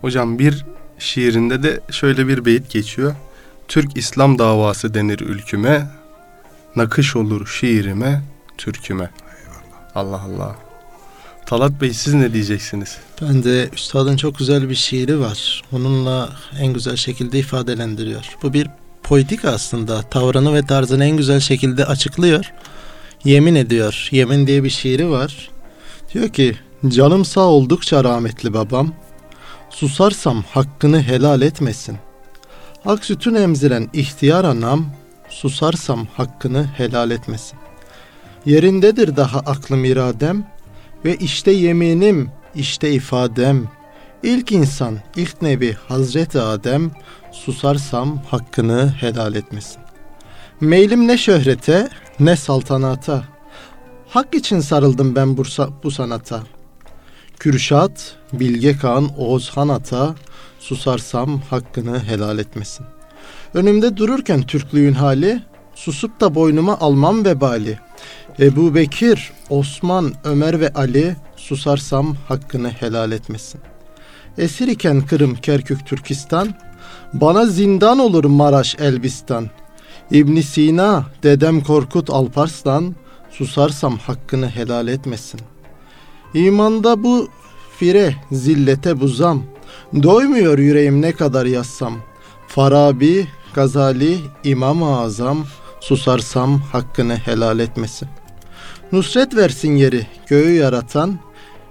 Hocam 0.00 0.38
bir 0.38 0.64
şiirinde 0.98 1.62
de 1.62 1.80
şöyle 1.90 2.28
bir 2.28 2.44
beyit 2.44 2.70
geçiyor. 2.70 3.14
Türk 3.68 3.96
İslam 3.96 4.38
davası 4.38 4.94
denir 4.94 5.20
ülküme, 5.20 5.86
nakış 6.76 7.16
olur 7.16 7.46
şiirime, 7.46 8.22
türküme. 8.58 9.10
Allah 9.94 10.22
Allah. 10.22 10.56
Talat 11.46 11.80
Bey 11.80 11.94
siz 11.94 12.14
ne 12.14 12.32
diyeceksiniz? 12.32 12.98
Ben 13.22 13.44
de 13.44 13.68
üstadın 13.72 14.16
çok 14.16 14.38
güzel 14.38 14.68
bir 14.68 14.74
şiiri 14.74 15.20
var. 15.20 15.62
Onunla 15.72 16.28
en 16.60 16.72
güzel 16.72 16.96
şekilde 16.96 17.38
ifadelendiriyor. 17.38 18.36
Bu 18.42 18.52
bir 18.52 18.68
politik 19.02 19.44
aslında. 19.44 20.02
Tavrını 20.02 20.54
ve 20.54 20.62
tarzını 20.62 21.04
en 21.04 21.16
güzel 21.16 21.40
şekilde 21.40 21.84
açıklıyor. 21.84 22.52
Yemin 23.24 23.54
ediyor. 23.54 24.08
Yemin 24.10 24.46
diye 24.46 24.64
bir 24.64 24.70
şiiri 24.70 25.10
var. 25.10 25.50
Diyor 26.14 26.28
ki 26.28 26.56
canım 26.88 27.24
sağ 27.24 27.40
oldukça 27.40 28.04
rahmetli 28.04 28.54
babam. 28.54 28.92
Susarsam 29.70 30.42
hakkını 30.42 31.02
helal 31.02 31.42
etmesin. 31.42 31.98
Ak 32.86 33.04
sütün 33.04 33.34
emziren 33.34 33.88
ihtiyar 33.92 34.44
anam. 34.44 34.86
Susarsam 35.28 36.06
hakkını 36.16 36.64
helal 36.76 37.10
etmesin. 37.10 37.58
Yerindedir 38.46 39.16
daha 39.16 39.38
aklım 39.38 39.84
iradem. 39.84 40.46
Ve 41.04 41.16
işte 41.16 41.50
yeminim, 41.50 42.30
işte 42.54 42.92
ifadem. 42.92 43.68
İlk 44.22 44.52
insan, 44.52 44.98
ilk 45.16 45.42
nebi 45.42 45.76
Hazreti 45.88 46.40
Adem 46.40 46.90
susarsam 47.32 48.22
hakkını 48.30 48.94
helal 49.00 49.34
etmesin. 49.34 49.78
Meylim 50.60 51.08
ne 51.08 51.18
şöhrete 51.18 51.88
ne 52.20 52.36
saltanata. 52.36 53.24
Hak 54.08 54.34
için 54.34 54.60
sarıldım 54.60 55.16
ben 55.16 55.36
bu, 55.36 55.42
bu 55.82 55.90
sanata. 55.90 56.42
Kürşat, 57.40 58.16
Bilge 58.32 58.76
Kağan, 58.76 59.08
Oğuzhan 59.18 59.68
Ata 59.68 60.14
susarsam 60.58 61.40
hakkını 61.40 62.04
helal 62.04 62.38
etmesin. 62.38 62.86
Önümde 63.54 63.96
dururken 63.96 64.42
Türklüğün 64.42 64.92
hali 64.92 65.42
susup 65.74 66.20
da 66.20 66.34
boynuma 66.34 66.78
almam 66.78 67.24
vebali. 67.24 67.78
Ebu 68.40 68.74
Bekir, 68.74 69.32
Osman, 69.50 70.12
Ömer 70.24 70.60
ve 70.60 70.72
Ali 70.72 71.16
susarsam 71.36 72.16
hakkını 72.28 72.70
helal 72.70 73.12
etmesin. 73.12 73.60
Esir 74.38 74.68
iken 74.68 75.00
Kırım, 75.00 75.34
Kerkük, 75.34 75.86
Türkistan, 75.86 76.54
bana 77.12 77.46
zindan 77.46 77.98
olur 77.98 78.24
Maraş, 78.24 78.76
Elbistan. 78.78 79.50
İbn 80.10 80.40
Sina, 80.40 81.04
dedem 81.22 81.60
Korkut 81.60 82.10
Alparslan, 82.10 82.94
susarsam 83.30 83.98
hakkını 83.98 84.48
helal 84.48 84.88
etmesin. 84.88 85.40
İmanda 86.34 87.02
bu 87.02 87.28
fire, 87.78 88.14
zillete 88.32 89.00
buzam, 89.00 89.42
doymuyor 90.02 90.58
yüreğim 90.58 91.02
ne 91.02 91.12
kadar 91.12 91.46
yazsam. 91.46 91.94
Farabi, 92.48 93.26
Gazali, 93.54 94.18
İmam-ı 94.44 95.00
Azam, 95.00 95.46
susarsam 95.80 96.60
hakkını 96.60 97.16
helal 97.16 97.58
etmesin. 97.58 98.08
Nusret 98.92 99.36
versin 99.36 99.76
yeri 99.76 100.06
göğü 100.26 100.52
yaratan, 100.52 101.18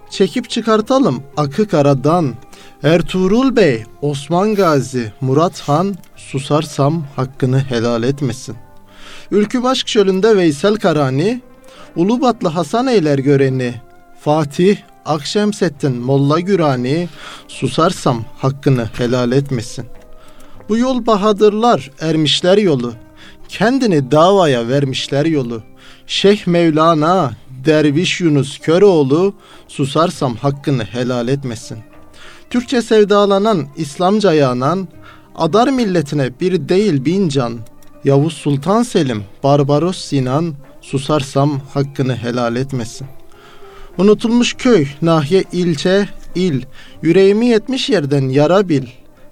çekip 0.09 0.49
çıkartalım 0.49 1.23
akı 1.37 1.67
karadan. 1.67 2.33
Ertuğrul 2.83 3.55
Bey, 3.55 3.83
Osman 4.01 4.55
Gazi, 4.55 5.13
Murat 5.21 5.59
Han, 5.59 5.95
susarsam 6.15 7.05
hakkını 7.15 7.59
helal 7.59 8.03
etmesin. 8.03 8.55
Ülkü 9.31 9.63
Başk 9.63 9.87
Çölü'nde 9.87 10.37
Veysel 10.37 10.75
Karani, 10.75 11.41
Ulubatlı 11.95 12.49
Hasan 12.49 12.87
Eyler 12.87 13.19
göreni, 13.19 13.73
Fatih, 14.21 14.77
Akşemseddin, 15.05 15.95
Molla 15.95 16.39
Gürani, 16.39 17.09
susarsam 17.47 18.25
hakkını 18.37 18.89
helal 18.97 19.31
etmesin. 19.31 19.85
Bu 20.69 20.77
yol 20.77 21.05
bahadırlar, 21.05 21.91
ermişler 21.99 22.57
yolu, 22.57 22.93
kendini 23.49 24.11
davaya 24.11 24.67
vermişler 24.67 25.25
yolu. 25.25 25.63
Şeyh 26.07 26.47
Mevlana, 26.47 27.31
Derviş 27.65 28.21
Yunus 28.21 28.59
Köroğlu, 28.59 29.33
susarsam 29.67 30.35
hakkını 30.35 30.83
helal 30.83 31.27
etmesin. 31.27 31.77
Türkçe 32.49 32.81
sevdalanan, 32.81 33.67
İslamca 33.77 34.33
yanan, 34.33 34.87
adar 35.35 35.67
milletine 35.67 36.39
bir 36.39 36.69
değil 36.69 37.05
bin 37.05 37.29
can. 37.29 37.59
Yavuz 38.03 38.33
Sultan 38.33 38.83
Selim, 38.83 39.23
Barbaros 39.43 39.97
Sinan, 39.97 40.53
susarsam 40.81 41.61
hakkını 41.73 42.15
helal 42.15 42.55
etmesin. 42.55 43.07
Unutulmuş 43.97 44.53
köy, 44.53 44.87
nahiye, 45.01 45.43
ilçe, 45.51 46.09
il, 46.35 46.61
yüreğimi 47.01 47.45
yetmiş 47.45 47.89
yerden 47.89 48.29
yara 48.29 48.69
bil. 48.69 48.85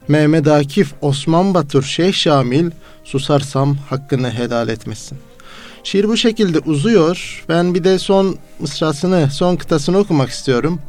Mehmet 0.08 0.48
Akif, 0.48 0.93
Osman 1.02 1.54
Batur, 1.54 1.84
Şeyh 1.84 2.13
Şamil, 2.13 2.72
susarsam 3.04 3.78
hakkını 3.89 4.32
helal 4.32 4.70
etmesin. 4.70 5.17
Şiir 5.84 6.08
bu 6.08 6.17
şekilde 6.17 6.60
uzuyor. 6.60 7.46
Ben 7.50 7.74
bir 7.74 7.84
de 7.84 8.00
son 8.00 8.38
mısrasını, 8.60 9.30
son 9.32 9.56
kıtasını 9.56 9.98
okumak 9.98 10.30
istiyorum. 10.30 10.80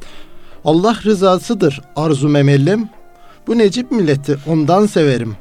Allah 0.65 0.99
rızasıdır 1.05 1.81
arzu 1.97 2.29
memellim. 2.29 2.89
Bu 3.47 3.59
Necip 3.59 3.91
milleti 3.91 4.39
ondan 4.47 4.87
severim. 4.87 5.37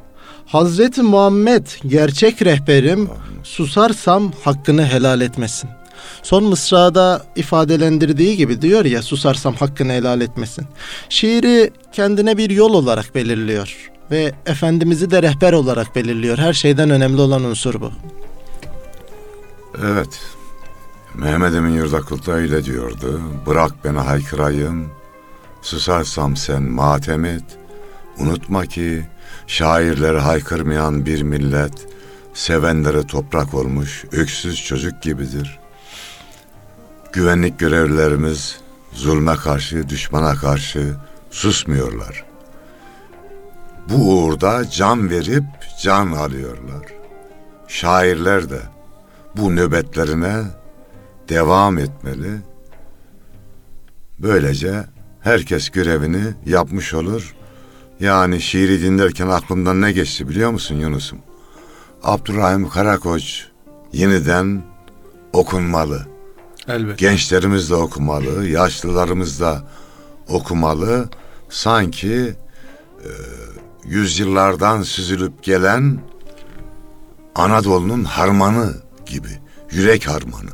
Hazreti 0.46 1.02
Muhammed 1.02 1.66
gerçek 1.86 2.42
rehberim. 2.42 3.08
Susarsam 3.42 4.32
hakkını 4.44 4.86
helal 4.86 5.20
etmesin. 5.20 5.70
Son 6.22 6.44
mısrada 6.44 7.26
ifadelendirdiği 7.36 8.36
gibi 8.36 8.62
diyor 8.62 8.84
ya 8.84 9.02
susarsam 9.02 9.54
hakkını 9.54 9.92
helal 9.92 10.20
etmesin. 10.20 10.66
Şiiri 11.08 11.70
kendine 11.92 12.36
bir 12.36 12.50
yol 12.50 12.74
olarak 12.74 13.14
belirliyor 13.14 13.90
ve 14.10 14.32
Efendimiz'i 14.46 15.10
de 15.10 15.22
rehber 15.22 15.52
olarak 15.52 15.96
belirliyor. 15.96 16.38
Her 16.38 16.52
şeyden 16.52 16.90
önemli 16.90 17.20
olan 17.20 17.44
unsur 17.44 17.80
bu. 17.80 17.92
Evet. 19.84 20.20
Mehmet 21.14 21.54
Emin 21.54 21.74
Yurdakul 21.74 22.32
öyle 22.32 22.64
diyordu. 22.64 23.20
Bırak 23.46 23.84
beni 23.84 23.98
haykırayım. 23.98 24.90
Susarsam 25.62 26.36
sen 26.36 26.62
matem 26.62 27.24
et. 27.24 27.44
Unutma 28.18 28.66
ki 28.66 29.06
şairleri 29.46 30.18
haykırmayan 30.18 31.06
bir 31.06 31.22
millet 31.22 31.72
sevenlere 32.34 33.06
toprak 33.06 33.54
olmuş 33.54 34.04
öksüz 34.12 34.64
çocuk 34.64 35.02
gibidir. 35.02 35.58
Güvenlik 37.12 37.58
görevlilerimiz 37.58 38.60
zulme 38.92 39.36
karşı, 39.36 39.88
düşmana 39.88 40.34
karşı 40.34 40.96
susmuyorlar. 41.30 42.24
Bu 43.88 43.94
uğurda 43.94 44.70
can 44.70 45.10
verip 45.10 45.44
can 45.82 46.12
alıyorlar. 46.12 46.86
Şairler 47.68 48.50
de 48.50 48.60
bu 49.36 49.56
nöbetlerine 49.56 50.42
devam 51.28 51.78
etmeli. 51.78 52.30
Böylece 54.18 54.84
herkes 55.20 55.70
görevini 55.70 56.24
yapmış 56.46 56.94
olur. 56.94 57.34
Yani 58.00 58.40
şiiri 58.40 58.82
dinlerken 58.82 59.28
aklımdan 59.28 59.80
ne 59.80 59.92
geçti 59.92 60.28
biliyor 60.28 60.50
musun 60.50 60.74
Yunus'um? 60.74 61.18
Abdurrahim 62.02 62.68
Karakoç 62.68 63.46
yeniden 63.92 64.62
okunmalı. 65.32 66.17
Elbette. 66.68 67.06
Gençlerimiz 67.06 67.70
de 67.70 67.74
okumalı, 67.74 68.48
yaşlılarımız 68.48 69.40
da 69.40 69.62
okumalı. 70.28 71.08
Sanki 71.48 72.34
e, 73.04 73.10
yüzyıllardan 73.84 74.82
süzülüp 74.82 75.42
gelen 75.42 75.98
Anadolu'nun 77.34 78.04
harmanı 78.04 78.74
gibi, 79.06 79.38
yürek 79.70 80.08
harmanı. 80.08 80.50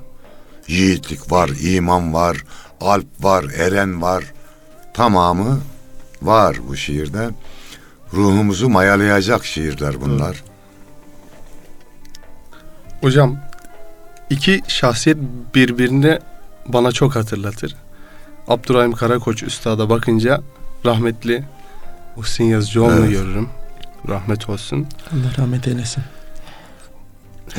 Yiğitlik 0.68 1.32
var, 1.32 1.50
iman 1.60 2.14
var, 2.14 2.44
alp 2.80 3.06
var, 3.20 3.44
eren 3.56 4.02
var. 4.02 4.24
Tamamı 4.94 5.60
var 6.22 6.56
bu 6.68 6.76
şiirde. 6.76 7.30
Ruhumuzu 8.12 8.68
mayalayacak 8.68 9.44
şiirler 9.44 10.00
bunlar. 10.00 10.44
Hocam 13.00 13.38
iki 14.34 14.62
şahsiyet 14.68 15.18
birbirini 15.54 16.18
bana 16.66 16.92
çok 16.92 17.16
hatırlatır. 17.16 17.76
Abdurrahim 18.48 18.92
Karakoç 18.92 19.42
Üstad'a 19.42 19.90
bakınca 19.90 20.40
rahmetli 20.84 21.44
Muhsin 22.16 22.44
Yazıcıoğlu'nu 22.44 22.98
Evet. 23.00 23.10
görürüm. 23.10 23.48
Rahmet 24.08 24.48
olsun. 24.48 24.86
Allah 25.12 25.42
rahmet 25.42 25.68
eylesin. 25.68 26.02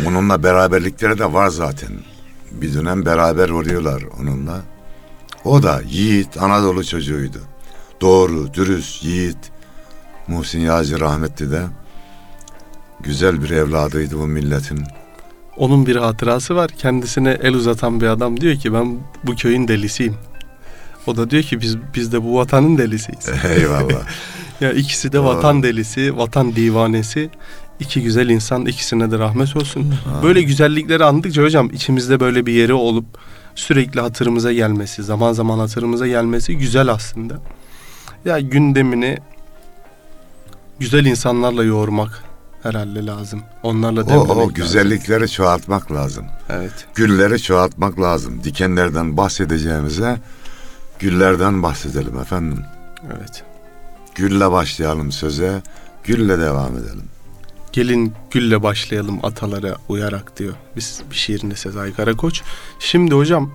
Onunla 0.07 0.43
beraberlikleri 0.43 1.19
de 1.19 1.33
var 1.33 1.47
zaten. 1.47 1.89
Bir 2.51 2.73
dönem 2.73 3.05
beraber 3.05 3.49
oluyorlar 3.49 4.03
onunla. 4.21 4.61
O 5.43 5.63
da 5.63 5.81
yiğit 5.87 6.41
Anadolu 6.41 6.85
çocuğuydu. 6.85 7.39
Doğru, 8.01 8.53
dürüst, 8.53 9.03
yiğit. 9.03 9.37
Muhsin 10.27 10.59
Yağcı 10.59 10.99
rahmetli 10.99 11.51
de 11.51 11.63
güzel 12.99 13.43
bir 13.43 13.49
evladıydı 13.49 14.19
bu 14.19 14.27
milletin. 14.27 14.83
Onun 15.57 15.85
bir 15.85 15.95
hatırası 15.95 16.55
var. 16.55 16.69
Kendisine 16.69 17.37
el 17.43 17.53
uzatan 17.53 18.01
bir 18.01 18.07
adam 18.07 18.41
diyor 18.41 18.55
ki 18.55 18.73
ben 18.73 18.97
bu 19.23 19.35
köyün 19.35 19.67
delisiyim. 19.67 20.15
O 21.07 21.17
da 21.17 21.29
diyor 21.29 21.43
ki 21.43 21.61
biz 21.61 21.77
biz 21.95 22.11
de 22.11 22.23
bu 22.23 22.35
vatanın 22.35 22.77
delisiyiz. 22.77 23.29
Eyvallah. 23.57 24.07
ya 24.61 24.73
ikisi 24.73 25.11
de 25.11 25.17
Doğru. 25.17 25.25
vatan 25.25 25.63
delisi, 25.63 26.17
vatan 26.17 26.55
divanesi. 26.55 27.29
İki 27.79 28.01
güzel 28.01 28.29
insan 28.29 28.65
ikisine 28.65 29.11
de 29.11 29.19
rahmet 29.19 29.55
olsun. 29.55 29.95
Böyle 30.23 30.41
güzellikleri 30.41 31.03
andıkça 31.03 31.43
hocam 31.43 31.69
içimizde 31.73 32.19
böyle 32.19 32.45
bir 32.45 32.53
yeri 32.53 32.73
olup 32.73 33.05
sürekli 33.55 34.01
hatırımıza 34.01 34.53
gelmesi, 34.53 35.03
zaman 35.03 35.33
zaman 35.33 35.59
hatırımıza 35.59 36.07
gelmesi 36.07 36.57
güzel 36.57 36.87
aslında. 36.87 37.39
Ya 38.25 38.39
gündemini 38.39 39.17
güzel 40.79 41.05
insanlarla 41.05 41.63
yoğurmak 41.63 42.23
herhalde 42.65 43.05
lazım. 43.05 43.43
Onlarla 43.63 44.01
o, 44.03 44.07
demlemek 44.07 44.29
o 44.29 44.39
lazım. 44.39 44.53
güzellikleri 44.53 45.29
çoğaltmak 45.29 45.91
lazım. 45.91 46.25
Evet. 46.49 46.87
Gülleri 46.95 47.41
çoğaltmak 47.41 47.99
lazım. 48.01 48.43
Dikenlerden 48.43 49.17
bahsedeceğimize 49.17 50.17
güllerden 50.99 51.63
bahsedelim 51.63 52.19
efendim. 52.19 52.59
Evet. 53.17 53.43
Gülle 54.15 54.51
başlayalım 54.51 55.11
söze, 55.11 55.61
gülle 56.03 56.39
devam 56.39 56.77
edelim. 56.77 57.03
Gelin 57.71 58.13
gülle 58.31 58.63
başlayalım 58.63 59.19
atalara 59.23 59.75
uyarak 59.89 60.37
diyor. 60.39 60.53
Biz 60.75 61.01
bir 61.11 61.15
şiirinde 61.15 61.55
Sezai 61.55 61.93
Karakoç. 61.93 62.41
Şimdi 62.79 63.15
hocam 63.15 63.51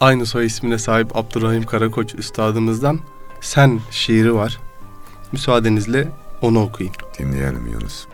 aynı 0.00 0.26
soy 0.26 0.46
ismine 0.46 0.78
sahip 0.78 1.16
Abdurrahim 1.16 1.62
Karakoç 1.62 2.14
üstadımızdan 2.14 3.00
Sen 3.40 3.80
şiiri 3.90 4.34
var. 4.34 4.60
Müsaadenizle 5.32 6.08
onu 6.42 6.62
okuyayım. 6.62 6.94
Dinleyelim 7.18 7.66
Yunus. 7.66 8.06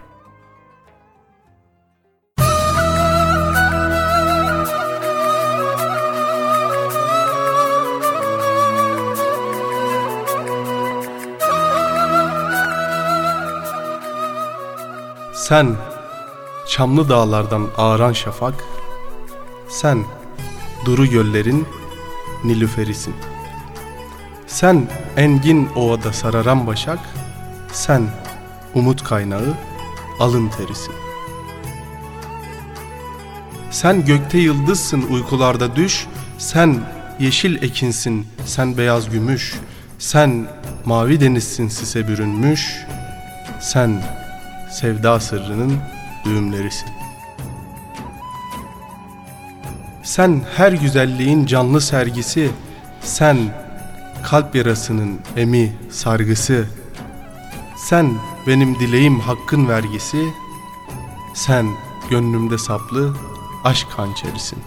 Sen 15.48 15.76
çamlı 16.68 17.08
dağlardan 17.08 17.68
ağaran 17.76 18.12
şafak, 18.12 18.54
sen 19.68 20.04
duru 20.84 21.06
göllerin 21.06 21.66
nilüferisin. 22.44 23.14
Sen 24.46 24.88
engin 25.16 25.68
ovada 25.76 26.12
sararan 26.12 26.66
başak, 26.66 26.98
sen 27.72 28.02
umut 28.74 29.04
kaynağı 29.04 29.54
alın 30.20 30.48
terisin. 30.48 30.94
Sen 33.70 34.04
gökte 34.04 34.38
yıldızsın 34.38 35.02
uykularda 35.10 35.76
düş, 35.76 36.06
sen 36.38 36.80
yeşil 37.18 37.62
ekinsin, 37.62 38.26
sen 38.46 38.78
beyaz 38.78 39.10
gümüş, 39.10 39.54
sen 39.98 40.46
mavi 40.84 41.20
denizsin 41.20 41.68
sise 41.68 42.08
bürünmüş, 42.08 42.76
sen 43.60 44.02
sevda 44.70 45.20
sırrının 45.20 45.78
düğümlerisin. 46.24 46.88
Sen 50.02 50.42
her 50.56 50.72
güzelliğin 50.72 51.46
canlı 51.46 51.80
sergisi, 51.80 52.50
sen 53.00 53.36
kalp 54.22 54.54
yarasının 54.54 55.20
emi 55.36 55.76
sargısı, 55.90 56.66
sen 57.76 58.12
benim 58.46 58.74
dileğim 58.74 59.20
hakkın 59.20 59.68
vergisi, 59.68 60.26
sen 61.34 61.66
gönlümde 62.10 62.58
saplı 62.58 63.16
aşk 63.64 63.88
hançerisin. 63.88 64.58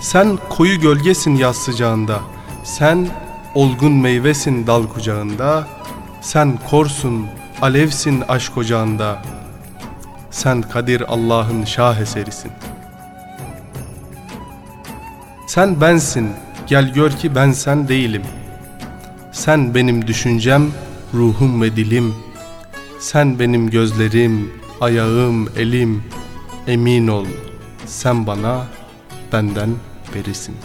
Sen 0.00 0.38
koyu 0.48 0.80
gölgesin 0.80 1.36
yaz 1.36 1.56
sıcağında, 1.56 2.20
sen 2.64 3.08
olgun 3.54 3.92
meyvesin 3.92 4.66
dal 4.66 4.86
kucağında, 4.86 5.68
sen 6.20 6.58
korsun, 6.70 7.26
alevsin 7.62 8.20
aşk 8.28 8.56
ocağında. 8.56 9.22
Sen 10.30 10.62
Kadir 10.62 11.00
Allah'ın 11.12 11.64
şah 11.64 12.00
eserisin. 12.00 12.50
Sen 15.46 15.80
bensin, 15.80 16.30
gel 16.66 16.92
gör 16.92 17.10
ki 17.10 17.34
ben 17.34 17.52
sen 17.52 17.88
değilim. 17.88 18.22
Sen 19.32 19.74
benim 19.74 20.06
düşüncem, 20.06 20.70
ruhum 21.14 21.62
ve 21.62 21.76
dilim. 21.76 22.14
Sen 23.00 23.38
benim 23.38 23.70
gözlerim, 23.70 24.52
ayağım, 24.80 25.48
elim. 25.56 26.04
Emin 26.66 27.08
ol, 27.08 27.26
sen 27.86 28.26
bana 28.26 28.64
benden 29.32 29.70
berisin. 30.14 30.56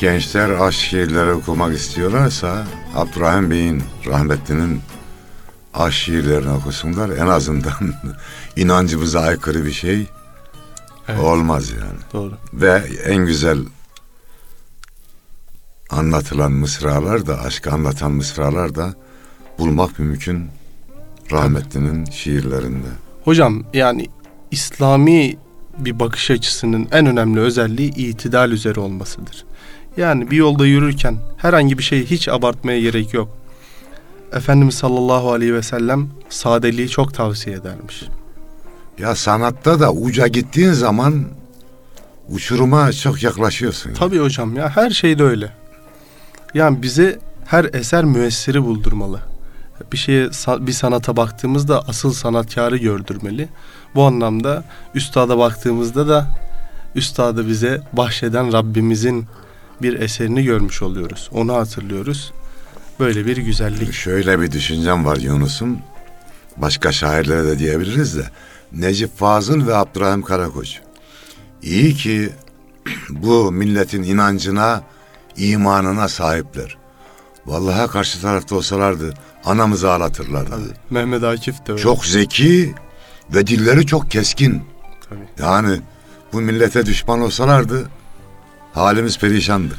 Gençler 0.00 0.50
aşk 0.50 0.78
şiirleri 0.80 1.32
okumak 1.32 1.74
istiyorlarsa 1.74 2.66
Abdurrahim 2.94 3.50
Bey'in 3.50 3.82
rahmetlinin 4.06 4.80
aşk 5.74 5.94
şiirlerini 5.94 6.50
okusunlar. 6.50 7.10
En 7.10 7.26
azından 7.26 7.94
inancımıza 8.56 9.20
aykırı 9.20 9.64
bir 9.64 9.72
şey 9.72 10.06
Evet. 11.08 11.20
olmaz 11.20 11.70
yani. 11.70 12.00
Doğru. 12.12 12.32
Ve 12.52 12.82
en 13.04 13.26
güzel 13.26 13.58
anlatılan 15.90 16.52
mısralar 16.52 17.26
da, 17.26 17.40
aşkı 17.40 17.70
anlatan 17.70 18.12
mısralar 18.12 18.74
da 18.74 18.94
bulmak 19.58 19.98
mümkün 19.98 20.48
rahmetlinin 21.32 22.04
şiirlerinde. 22.04 22.88
Hocam 23.24 23.64
yani 23.74 24.08
İslami 24.50 25.36
bir 25.84 26.00
bakış 26.00 26.30
açısının 26.30 26.88
en 26.92 27.06
önemli 27.06 27.40
özelliği 27.40 27.94
itidal 27.94 28.52
üzere 28.52 28.80
olmasıdır. 28.80 29.44
Yani 29.96 30.30
bir 30.30 30.36
yolda 30.36 30.66
yürürken 30.66 31.16
herhangi 31.36 31.78
bir 31.78 31.82
şeyi 31.82 32.06
hiç 32.06 32.28
abartmaya 32.28 32.80
gerek 32.80 33.14
yok. 33.14 33.36
Efendimiz 34.32 34.74
sallallahu 34.74 35.32
aleyhi 35.32 35.54
ve 35.54 35.62
sellem 35.62 36.08
sadeliği 36.28 36.88
çok 36.88 37.14
tavsiye 37.14 37.56
edermiş. 37.56 38.04
Ya 38.98 39.14
sanatta 39.14 39.80
da 39.80 39.92
uca 39.92 40.26
gittiğin 40.26 40.72
zaman 40.72 41.24
uçuruma 42.28 42.92
çok 42.92 43.22
yaklaşıyorsun. 43.22 43.94
Tabii 43.94 44.18
hocam 44.18 44.56
ya 44.56 44.76
her 44.76 44.90
şeyde 44.90 45.22
öyle. 45.22 45.52
Yani 46.54 46.82
bize 46.82 47.18
her 47.46 47.64
eser 47.64 48.04
müessiri 48.04 48.62
buldurmalı. 48.64 49.20
Bir 49.92 49.98
şeye 49.98 50.28
bir 50.46 50.72
sanata 50.72 51.16
baktığımızda 51.16 51.88
asıl 51.88 52.12
sanatkarı 52.12 52.76
gördürmeli. 52.76 53.48
Bu 53.94 54.04
anlamda 54.04 54.64
üstada 54.94 55.38
baktığımızda 55.38 56.08
da 56.08 56.26
üstadı 56.94 57.48
bize 57.48 57.82
bahşeden 57.92 58.52
Rabbimizin 58.52 59.26
bir 59.82 60.00
eserini 60.00 60.44
görmüş 60.44 60.82
oluyoruz. 60.82 61.30
Onu 61.32 61.54
hatırlıyoruz. 61.54 62.32
Böyle 63.00 63.26
bir 63.26 63.36
güzellik. 63.36 63.92
Şöyle 63.92 64.40
bir 64.40 64.52
düşüncem 64.52 65.04
var 65.04 65.16
Yunus'um. 65.16 65.78
Başka 66.56 66.92
şairlere 66.92 67.44
de 67.44 67.58
diyebiliriz 67.58 68.18
de. 68.18 68.30
Necip 68.72 69.18
Fazıl 69.18 69.66
ve 69.66 69.76
Abdurrahim 69.76 70.22
Karakoç. 70.22 70.80
İyi 71.62 71.94
ki 71.94 72.32
bu 73.10 73.52
milletin 73.52 74.02
inancına, 74.02 74.82
imanına 75.36 76.08
sahipler. 76.08 76.76
Vallahi 77.46 77.90
karşı 77.90 78.20
tarafta 78.20 78.56
olsalardı 78.56 79.14
anamızı 79.44 79.92
ağlatırlardı. 79.92 80.56
Mehmet 80.90 81.24
Akif 81.24 81.66
de 81.66 81.72
öyle. 81.72 81.82
Çok 81.82 82.06
zeki 82.06 82.74
ve 83.34 83.46
dilleri 83.46 83.86
çok 83.86 84.10
keskin. 84.10 84.62
Tabii. 85.08 85.48
Yani 85.48 85.80
bu 86.32 86.40
millete 86.40 86.86
düşman 86.86 87.20
olsalardı 87.20 87.88
halimiz 88.74 89.18
perişandı. 89.18 89.74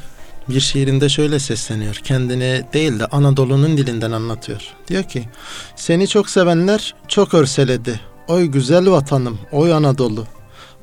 Bir 0.50 0.60
şiirinde 0.60 1.10
şöyle 1.10 1.40
sesleniyor. 1.40 1.96
Kendini 1.96 2.66
değil 2.74 3.00
de 3.00 3.06
Anadolu'nun 3.06 3.78
dilinden 3.78 4.12
anlatıyor. 4.12 4.62
Diyor 4.88 5.04
ki 5.04 5.30
seni 5.76 6.08
çok 6.08 6.30
sevenler 6.30 6.96
çok 7.08 7.34
örseledi. 7.34 8.00
Oy 8.28 8.46
güzel 8.46 8.92
vatanım, 8.92 9.40
oy 9.52 9.74
Anadolu. 9.74 10.26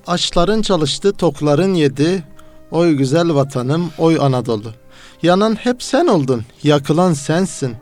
Açların 0.07 0.63
çalıştı, 0.63 1.13
tokların 1.13 1.75
yedi. 1.75 2.25
Oy 2.71 2.93
güzel 2.93 3.35
vatanım, 3.35 3.91
oy 3.99 4.19
Anadolu. 4.21 4.73
Yanan 5.23 5.55
hep 5.55 5.83
sen 5.83 6.07
oldun, 6.07 6.45
yakılan 6.63 7.13
sensin. 7.13 7.77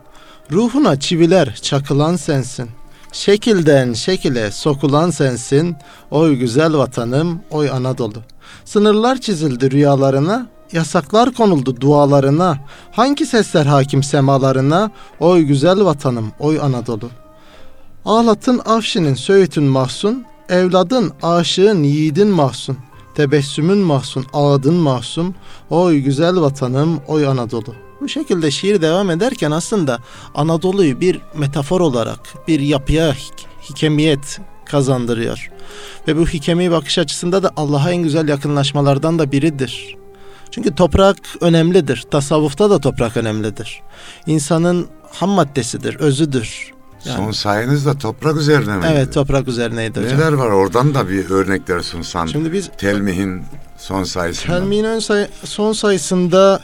Ruhuna 0.51 0.99
çiviler 0.99 1.55
çakılan 1.55 2.15
sensin. 2.15 2.69
Şekilden 3.17 3.93
şekile 3.93 4.51
sokulan 4.51 5.09
sensin. 5.09 5.75
Oy 6.11 6.35
güzel 6.35 6.77
vatanım, 6.77 7.41
oy 7.51 7.69
Anadolu. 7.69 8.21
Sınırlar 8.65 9.21
çizildi 9.21 9.71
rüyalarına, 9.71 10.47
yasaklar 10.71 11.33
konuldu 11.33 11.81
dualarına. 11.81 12.57
Hangi 12.91 13.25
sesler 13.25 13.65
hakim 13.65 14.03
semalarına? 14.03 14.91
Oy 15.19 15.41
güzel 15.41 15.85
vatanım, 15.85 16.31
oy 16.39 16.59
Anadolu. 16.61 17.09
Ağlatın 18.05 18.61
Afşin'in 18.65 19.13
Söğüt'ün 19.13 19.63
mahzun, 19.63 20.25
evladın 20.49 21.11
aşığın 21.23 21.83
yiğidin 21.83 22.27
mahzun. 22.27 22.77
Tebessümün 23.15 23.77
mahzun, 23.77 24.25
ağıdın 24.33 24.75
mahzun. 24.75 25.35
Oy 25.69 25.97
güzel 25.97 26.41
vatanım, 26.41 26.99
oy 27.07 27.27
Anadolu. 27.27 27.86
Bu 28.01 28.07
şekilde 28.09 28.51
şiir 28.51 28.81
devam 28.81 29.09
ederken 29.09 29.51
aslında 29.51 29.99
Anadolu'yu 30.35 31.01
bir 31.01 31.21
metafor 31.35 31.81
olarak 31.81 32.19
bir 32.47 32.59
yapıya 32.59 33.09
hik- 33.11 33.45
hikemiyet 33.69 34.39
kazandırıyor. 34.65 35.49
Ve 36.07 36.17
bu 36.17 36.27
hikemi 36.27 36.71
bakış 36.71 36.97
açısında 36.97 37.43
da 37.43 37.51
Allah'a 37.57 37.91
en 37.91 38.03
güzel 38.03 38.27
yakınlaşmalardan 38.27 39.19
da 39.19 39.31
biridir. 39.31 39.95
Çünkü 40.51 40.75
toprak 40.75 41.17
önemlidir. 41.41 42.05
Tasavvufta 42.11 42.69
da 42.69 42.79
toprak 42.79 43.17
önemlidir. 43.17 43.81
İnsanın 44.27 44.87
ham 45.11 45.29
maddesidir, 45.29 45.95
özüdür. 45.95 46.71
Yani- 47.05 47.17
Son 47.17 47.31
sayeniz 47.31 47.85
de 47.85 47.97
toprak 47.97 48.35
üzerine 48.37 48.77
mi? 48.77 48.85
Evet 48.91 49.13
toprak 49.13 49.47
üzerineydi 49.47 49.99
hocam. 50.01 50.19
Neler 50.19 50.33
var 50.33 50.49
oradan 50.49 50.93
da 50.93 51.09
bir 51.09 51.29
örnekler 51.29 51.79
sunsan. 51.79 52.25
Şimdi 52.25 52.53
biz 52.53 52.69
Telmihin 52.77 53.43
son 53.77 54.03
sayısında. 54.03 54.59
Telmin 54.59 54.83
ön 54.83 54.99
say- 54.99 55.27
son 55.43 55.73
sayısında 55.73 56.59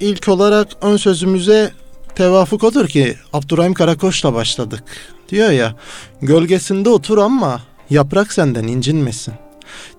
ilk 0.00 0.28
olarak 0.28 0.68
ön 0.82 0.96
sözümüze 0.96 1.72
tevafuk 2.14 2.64
odur 2.64 2.88
ki 2.88 3.16
Abdurrahim 3.32 3.74
Karakoç'la 3.74 4.34
başladık. 4.34 4.84
Diyor 5.28 5.50
ya 5.50 5.74
gölgesinde 6.22 6.90
otur 6.90 7.18
ama 7.18 7.60
yaprak 7.90 8.32
senden 8.32 8.64
incinmesin. 8.64 9.34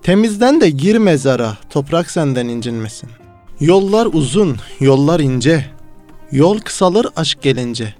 Temizden 0.02 0.60
de 0.60 0.70
gir 0.70 0.96
mezara 0.96 1.56
toprak 1.70 2.10
senden 2.10 2.48
incinmesin. 2.48 3.10
Yollar 3.60 4.08
uzun, 4.12 4.56
yollar 4.80 5.20
ince. 5.20 5.66
Yol 6.32 6.58
kısalır 6.58 7.06
aşk 7.16 7.42
gelince. 7.42 7.94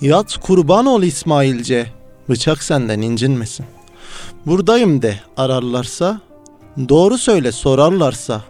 Yat 0.00 0.36
kurban 0.36 0.86
ol 0.86 1.02
İsmailce. 1.02 1.86
Bıçak 2.28 2.62
senden 2.62 3.00
incinmesin. 3.00 3.66
Buradayım 4.46 5.02
de 5.02 5.20
ararlarsa 5.36 6.20
Doğru 6.88 7.18
söyle 7.18 7.52
sorarlarsa, 7.52 8.42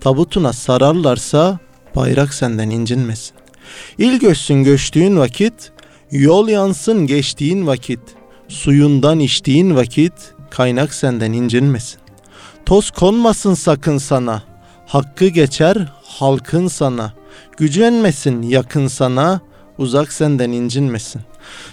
tabutuna 0.00 0.52
sararlarsa 0.52 1.58
bayrak 1.96 2.34
senden 2.34 2.70
incinmesin. 2.70 3.36
İl 3.98 4.18
göçsün 4.18 4.64
göçtüğün 4.64 5.16
vakit, 5.16 5.72
yol 6.10 6.48
yansın 6.48 7.06
geçtiğin 7.06 7.66
vakit, 7.66 8.00
suyundan 8.48 9.18
içtiğin 9.20 9.76
vakit 9.76 10.12
kaynak 10.50 10.94
senden 10.94 11.32
incinmesin. 11.32 12.00
Toz 12.66 12.90
konmasın 12.90 13.54
sakın 13.54 13.98
sana, 13.98 14.42
hakkı 14.86 15.26
geçer 15.26 15.92
halkın 16.02 16.68
sana, 16.68 17.12
gücenmesin 17.56 18.42
yakın 18.42 18.86
sana, 18.86 19.40
uzak 19.78 20.12
senden 20.12 20.50
incinmesin. 20.50 21.22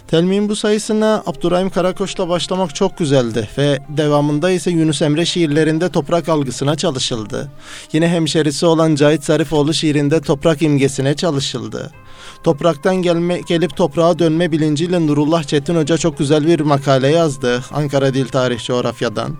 Telmin 0.07 0.49
bu 0.49 0.55
sayısına 0.55 1.23
Abdurrahim 1.25 1.69
Karakoç'la 1.69 2.29
başlamak 2.29 2.75
çok 2.75 2.97
güzeldi 2.97 3.49
ve 3.57 3.79
devamında 3.89 4.49
ise 4.51 4.71
Yunus 4.71 5.01
Emre 5.01 5.25
şiirlerinde 5.25 5.89
toprak 5.89 6.29
algısına 6.29 6.75
çalışıldı. 6.75 7.51
Yine 7.93 8.07
hemşerisi 8.09 8.65
olan 8.65 8.95
Cahit 8.95 9.23
Zarifoğlu 9.23 9.73
şiirinde 9.73 10.21
toprak 10.21 10.61
imgesine 10.61 11.15
çalışıldı. 11.15 11.91
Topraktan 12.43 12.95
gelme, 12.95 13.41
gelip 13.47 13.77
toprağa 13.77 14.19
dönme 14.19 14.51
bilinciyle 14.51 15.07
Nurullah 15.07 15.43
Çetin 15.43 15.75
Hoca 15.75 15.97
çok 15.97 16.17
güzel 16.17 16.47
bir 16.47 16.59
makale 16.59 17.07
yazdı 17.07 17.63
Ankara 17.71 18.13
Dil 18.13 18.27
Tarih 18.27 18.59
Coğrafya'dan. 18.65 19.35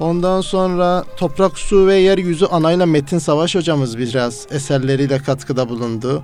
Ondan 0.00 0.40
sonra 0.40 1.04
Toprak, 1.16 1.58
Su 1.58 1.86
ve 1.86 1.94
Yeryüzü 1.94 2.46
anayla 2.46 2.86
Metin 2.86 3.18
Savaş 3.18 3.54
hocamız 3.54 3.98
biraz 3.98 4.46
eserleriyle 4.50 5.18
katkıda 5.18 5.68
bulundu. 5.68 6.22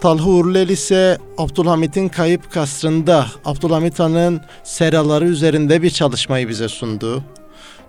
Talha 0.00 0.30
Uğurlel 0.30 0.68
ise 0.68 1.18
Abdülhamit'in 1.38 2.08
Kayıp 2.08 2.52
Kasrı'nda 2.52 3.26
Abdülhamit 3.44 3.98
Han'ın 3.98 4.40
seraları 4.64 5.24
üzerinde 5.24 5.82
bir 5.82 5.90
çalışmayı 5.90 6.48
bize 6.48 6.68
sundu. 6.68 7.22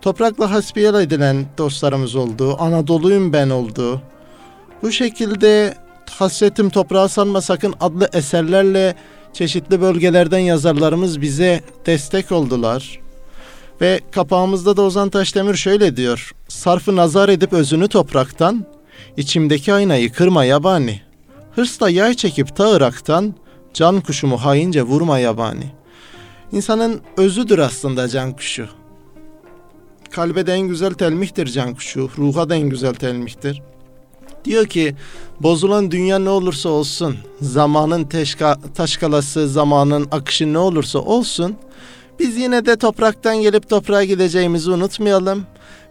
Toprakla 0.02 0.52
hasbiyel 0.52 0.94
edilen 0.94 1.46
dostlarımız 1.58 2.16
oldu. 2.16 2.56
Anadolu'yum 2.60 3.34
ben 3.34 3.50
oldu. 3.50 4.02
Bu 4.82 4.92
şekilde 4.92 5.74
Hasretim 6.10 6.70
Toprağa 6.70 7.08
Sanma 7.08 7.42
Sakın 7.42 7.74
adlı 7.80 8.10
eserlerle 8.14 8.96
çeşitli 9.34 9.82
bölgelerden 9.82 10.40
yazarlarımız 10.40 11.22
bize 11.22 11.62
destek 11.86 12.32
oldular. 12.32 13.00
Ve 13.82 14.00
kapağımızda 14.12 14.78
da 14.78 14.82
Ozan 14.82 15.10
Taşdemir 15.10 15.56
şöyle 15.56 15.98
diyor. 15.98 16.32
Sarfı 16.48 16.96
nazar 16.96 17.30
edip 17.30 17.54
özünü 17.54 17.88
topraktan, 17.88 18.66
içimdeki 19.18 19.74
aynayı 19.74 20.12
kırma 20.12 20.46
yabani. 20.46 21.05
Hırsla 21.56 21.90
yay 21.90 22.14
çekip 22.14 22.56
ta 22.56 22.78
Irak'tan, 22.78 23.34
can 23.74 24.02
kuşumu 24.02 24.38
haince 24.38 24.84
vurma 24.84 25.20
yabani. 25.20 25.72
İnsanın 26.52 27.02
özüdür 27.18 27.60
aslında 27.60 28.08
can 28.08 28.36
kuşu. 28.36 28.68
Kalbe 30.12 30.48
de 30.48 30.54
en 30.54 30.68
güzel 30.68 30.94
telmihtir 30.94 31.48
can 31.48 31.76
kuşu, 31.76 32.10
ruha 32.18 32.50
da 32.50 32.56
en 32.56 32.70
güzel 32.70 32.94
telmihtir. 32.94 33.62
Diyor 34.46 34.66
ki 34.66 34.96
bozulan 35.40 35.92
dünya 35.92 36.20
ne 36.20 36.30
olursa 36.30 36.70
olsun, 36.70 37.16
zamanın 37.42 38.04
teşka, 38.04 38.58
taşkalası, 38.76 39.50
zamanın 39.50 40.08
akışı 40.12 40.54
ne 40.54 40.58
olursa 40.58 41.00
olsun, 41.00 41.56
biz 42.20 42.38
yine 42.38 42.66
de 42.66 42.76
topraktan 42.76 43.38
gelip 43.38 43.70
toprağa 43.70 44.04
gideceğimizi 44.04 44.72
unutmayalım 44.72 45.46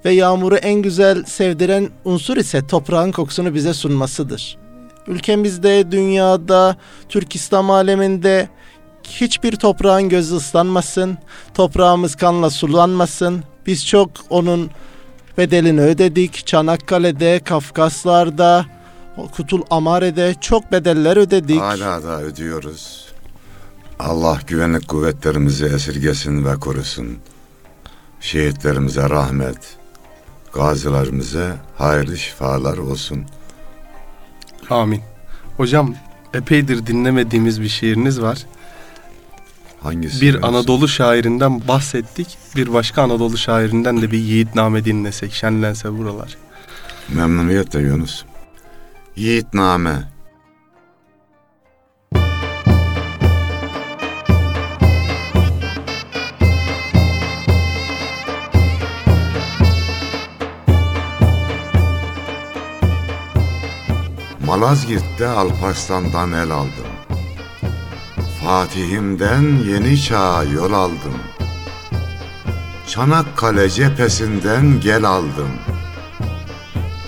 ve 0.04 0.12
yağmuru 0.12 0.56
en 0.56 0.82
güzel 0.82 1.24
sevdiren 1.24 1.88
unsur 2.04 2.36
ise 2.36 2.66
toprağın 2.66 3.12
kokusunu 3.12 3.54
bize 3.54 3.74
sunmasıdır. 3.74 4.63
Ülkemizde, 5.06 5.92
dünyada, 5.92 6.76
Türk 7.08 7.34
İslam 7.34 7.70
aleminde 7.70 8.48
hiçbir 9.02 9.56
toprağın 9.56 10.08
gözü 10.08 10.34
ıslanmasın, 10.34 11.18
toprağımız 11.54 12.14
kanla 12.14 12.50
sulanmasın. 12.50 13.44
Biz 13.66 13.86
çok 13.86 14.10
onun 14.30 14.70
bedelini 15.38 15.80
ödedik. 15.80 16.46
Çanakkale'de, 16.46 17.40
Kafkaslar'da, 17.44 18.66
Kutul 19.36 19.62
Amare'de 19.70 20.34
çok 20.40 20.72
bedeller 20.72 21.16
ödedik. 21.16 21.60
Hala 21.60 22.02
da 22.02 22.20
ödüyoruz. 22.22 23.04
Allah 23.98 24.38
güvenlik 24.46 24.88
kuvvetlerimizi 24.88 25.64
esirgesin 25.64 26.44
ve 26.44 26.54
korusun. 26.54 27.18
Şehitlerimize 28.20 29.10
rahmet, 29.10 29.76
gazilerimize 30.52 31.52
hayırlı 31.78 32.18
şifalar 32.18 32.78
olsun. 32.78 33.24
Amin. 34.70 35.00
Hocam 35.56 35.94
epeydir 36.34 36.86
dinlemediğimiz 36.86 37.62
bir 37.62 37.68
şiiriniz 37.68 38.22
var. 38.22 38.46
Hangisi? 39.80 40.16
Bir 40.16 40.20
biliyorsun? 40.20 40.48
Anadolu 40.48 40.88
şairinden 40.88 41.68
bahsettik. 41.68 42.38
Bir 42.56 42.72
başka 42.72 43.02
Anadolu 43.02 43.38
şairinden 43.38 44.02
de 44.02 44.10
bir 44.10 44.18
yiğitname 44.18 44.84
dinlesek, 44.84 45.32
şenlense 45.32 45.98
buralar. 45.98 46.36
Memnuniyetle 47.08 47.80
Yunus. 47.80 48.24
Yiğitname. 49.16 50.13
Malazgirt'te 64.54 65.28
Alparslan'dan 65.28 66.32
el 66.32 66.50
aldım. 66.50 66.92
Fatih'imden 68.44 69.42
yeni 69.42 70.02
çağa 70.02 70.44
yol 70.44 70.72
aldım. 70.72 71.18
Çanakkale 72.88 73.70
cephesinden 73.70 74.80
gel 74.80 75.04
aldım. 75.04 75.50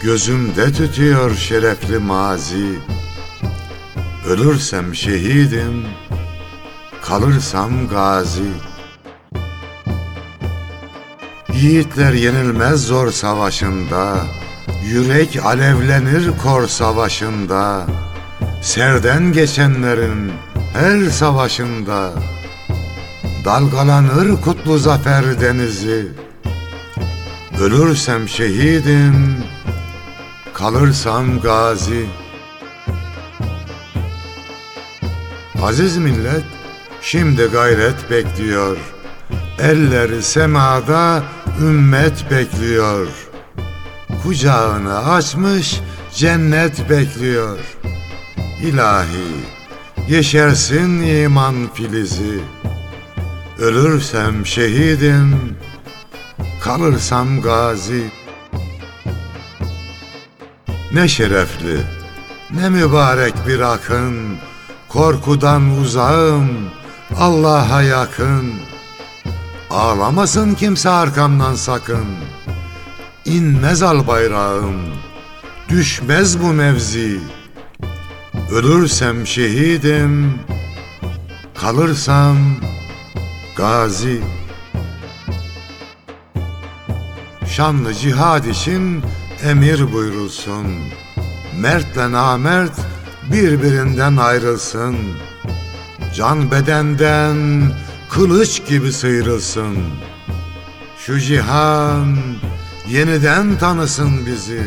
Gözümde 0.02 0.72
tütüyor 0.72 1.36
şerefli 1.36 1.98
mazi 1.98 2.78
Ölürsem 4.28 4.94
şehidim 4.94 5.84
Kalırsam 7.02 7.88
gazi 7.88 8.50
Yiğitler 11.54 12.12
yenilmez 12.12 12.86
zor 12.86 13.10
savaşında 13.10 14.16
Yürek 14.86 15.44
alevlenir 15.44 16.30
kor 16.42 16.66
savaşında. 16.66 17.86
Serden 18.62 19.32
geçenlerin 19.32 20.32
her 20.72 21.10
savaşında. 21.10 22.12
Dalgalanır 23.44 24.40
kutlu 24.40 24.78
zafer 24.78 25.40
denizi. 25.40 26.08
Ölürsem 27.60 28.28
şehidim 28.28 29.36
kalırsam 30.54 31.40
gazi. 31.40 32.06
Aziz 35.62 35.96
millet 35.96 36.44
şimdi 37.02 37.44
gayret 37.44 38.10
bekliyor. 38.10 38.76
Elleri 39.58 40.22
semada 40.22 41.22
ümmet 41.60 42.30
bekliyor 42.30 43.25
Kucağını 44.22 45.10
açmış 45.10 45.80
cennet 46.14 46.90
bekliyor. 46.90 47.58
İlahi 48.62 49.32
yeşersin 50.08 51.02
iman 51.02 51.54
filizi. 51.74 52.40
Ölürsem 53.58 54.46
şehidim 54.46 55.56
kalırsam 56.66 57.42
gazi. 57.42 58.10
Ne 60.92 61.08
şerefli, 61.08 61.80
ne 62.50 62.68
mübarek 62.68 63.34
bir 63.46 63.60
akın, 63.60 64.36
korkudan 64.88 65.78
uzağım, 65.78 66.48
Allah'a 67.18 67.82
yakın. 67.82 68.54
Ağlamasın 69.70 70.54
kimse 70.54 70.90
arkamdan 70.90 71.54
sakın, 71.54 72.06
İnmez 73.26 73.82
al 73.82 74.06
bayrağım, 74.06 74.76
düşmez 75.68 76.42
bu 76.42 76.52
mevzi. 76.52 77.20
Ölürsem 78.50 79.26
şehidim, 79.26 80.34
kalırsam 81.54 82.36
gazi. 83.56 84.20
Şanlı 87.46 87.94
cihad 87.94 88.44
için 88.44 89.02
emir 89.42 89.92
buyurulsun. 89.92 90.66
Mertle 91.60 92.12
namert 92.12 92.80
birbirinden 93.32 94.16
ayrılsın. 94.16 94.96
Can 96.14 96.50
bedenden 96.50 97.70
kılıç 98.10 98.66
gibi 98.66 98.92
sıyrılsın. 98.92 99.76
Şu 100.98 101.20
cihan 101.20 102.16
yeniden 102.88 103.58
tanısın 103.58 104.26
bizi. 104.26 104.62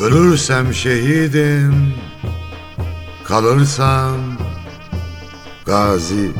Ölürsem 0.00 0.74
şehidim, 0.74 1.94
kalırsam 3.24 4.38
gazi. 5.66 6.30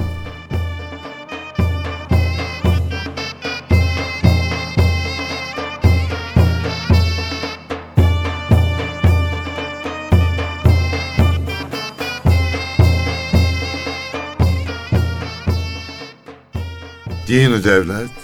Dini 17.26 17.64
devlet, 17.64 18.17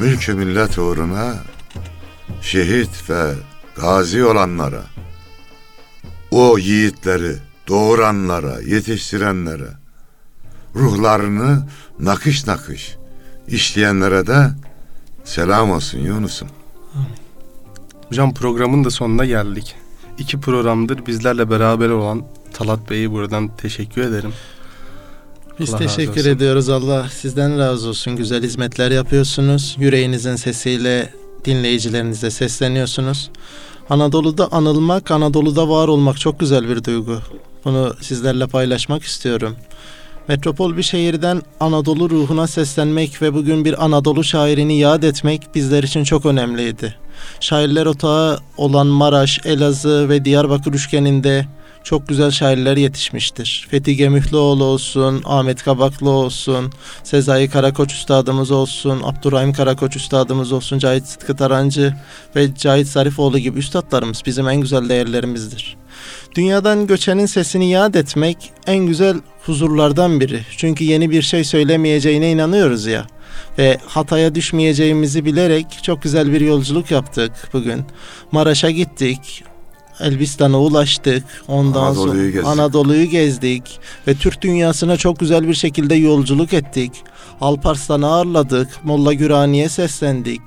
mülkü 0.00 0.34
millet 0.34 0.78
uğruna 0.78 1.34
şehit 2.42 3.10
ve 3.10 3.32
gazi 3.76 4.24
olanlara, 4.24 4.82
o 6.30 6.58
yiğitleri 6.58 7.36
doğuranlara, 7.68 8.60
yetiştirenlere, 8.60 9.68
ruhlarını 10.74 11.66
nakış 11.98 12.46
nakış 12.46 12.96
işleyenlere 13.48 14.26
de 14.26 14.50
selam 15.24 15.70
olsun 15.70 15.98
Yunus'um. 15.98 16.48
Hocam 18.08 18.34
programın 18.34 18.84
da 18.84 18.90
sonuna 18.90 19.24
geldik. 19.24 19.76
İki 20.18 20.40
programdır 20.40 21.06
bizlerle 21.06 21.50
beraber 21.50 21.88
olan 21.88 22.22
Talat 22.52 22.90
Bey'e 22.90 23.10
buradan 23.10 23.56
teşekkür 23.56 24.02
ederim. 24.02 24.32
Biz 25.60 25.74
Allah 25.74 25.78
teşekkür 25.78 26.26
ediyoruz. 26.26 26.68
Allah 26.68 27.08
sizden 27.08 27.58
razı 27.58 27.88
olsun. 27.88 28.16
Güzel 28.16 28.42
hizmetler 28.42 28.90
yapıyorsunuz. 28.90 29.76
Yüreğinizin 29.78 30.36
sesiyle 30.36 31.14
dinleyicilerinize 31.44 32.30
sesleniyorsunuz. 32.30 33.30
Anadolu'da 33.90 34.52
anılmak, 34.52 35.10
Anadolu'da 35.10 35.68
var 35.68 35.88
olmak 35.88 36.20
çok 36.20 36.40
güzel 36.40 36.68
bir 36.68 36.84
duygu. 36.84 37.18
Bunu 37.64 37.94
sizlerle 38.00 38.46
paylaşmak 38.46 39.02
istiyorum. 39.02 39.56
Metropol 40.28 40.76
bir 40.76 40.82
şehirden 40.82 41.42
Anadolu 41.60 42.10
ruhuna 42.10 42.46
seslenmek 42.46 43.22
ve 43.22 43.34
bugün 43.34 43.64
bir 43.64 43.84
Anadolu 43.84 44.24
şairini 44.24 44.78
yad 44.78 45.02
etmek 45.02 45.54
bizler 45.54 45.82
için 45.82 46.04
çok 46.04 46.26
önemliydi. 46.26 46.94
şairler 47.40 47.86
otağı 47.86 48.38
olan 48.56 48.86
Maraş, 48.86 49.40
Elazığ 49.44 50.08
ve 50.08 50.24
Diyarbakır 50.24 50.74
üçgeninde 50.74 51.46
çok 51.84 52.08
güzel 52.08 52.30
şairler 52.30 52.76
yetişmiştir. 52.76 53.66
Fethi 53.70 53.96
Gemühlüoğlu 53.96 54.64
olsun, 54.64 55.22
Ahmet 55.24 55.62
Kabaklı 55.62 56.10
olsun, 56.10 56.72
Sezai 57.04 57.48
Karakoç 57.48 57.92
Üstadımız 57.92 58.50
olsun, 58.50 59.00
Abdurrahim 59.04 59.52
Karakoç 59.52 59.96
Üstadımız 59.96 60.52
olsun, 60.52 60.78
Cahit 60.78 61.06
Sıtkı 61.06 61.36
Tarancı 61.36 61.94
ve 62.36 62.54
Cahit 62.54 62.88
Zarifoğlu 62.88 63.38
gibi 63.38 63.58
üstadlarımız 63.58 64.22
bizim 64.26 64.48
en 64.48 64.60
güzel 64.60 64.88
değerlerimizdir. 64.88 65.76
Dünyadan 66.34 66.86
göçenin 66.86 67.26
sesini 67.26 67.70
yad 67.70 67.94
etmek 67.94 68.52
en 68.66 68.86
güzel 68.86 69.16
huzurlardan 69.46 70.20
biri. 70.20 70.40
Çünkü 70.56 70.84
yeni 70.84 71.10
bir 71.10 71.22
şey 71.22 71.44
söylemeyeceğine 71.44 72.30
inanıyoruz 72.32 72.86
ya. 72.86 73.06
Ve 73.58 73.78
hataya 73.86 74.34
düşmeyeceğimizi 74.34 75.24
bilerek 75.24 75.66
çok 75.82 76.02
güzel 76.02 76.32
bir 76.32 76.40
yolculuk 76.40 76.90
yaptık 76.90 77.32
bugün. 77.52 77.84
Maraş'a 78.32 78.70
gittik. 78.70 79.44
Elbistan'a 80.00 80.60
ulaştık. 80.60 81.24
Ondan 81.48 81.82
Anadolu'yu 81.82 82.12
sonra 82.12 82.30
gezdik. 82.30 82.46
Anadolu'yu 82.46 83.04
gezdik 83.04 83.80
ve 84.08 84.14
Türk 84.14 84.42
dünyasına 84.42 84.96
çok 84.96 85.20
güzel 85.20 85.48
bir 85.48 85.54
şekilde 85.54 85.94
yolculuk 85.94 86.52
ettik. 86.52 86.92
Alparslan'ı 87.40 88.06
ağırladık. 88.06 88.68
Molla 88.84 89.12
Gürani'ye 89.12 89.68
seslendik. 89.68 90.42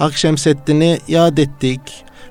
Akşemseddin'i 0.00 0.98
yad 1.08 1.38
ettik. 1.38 1.80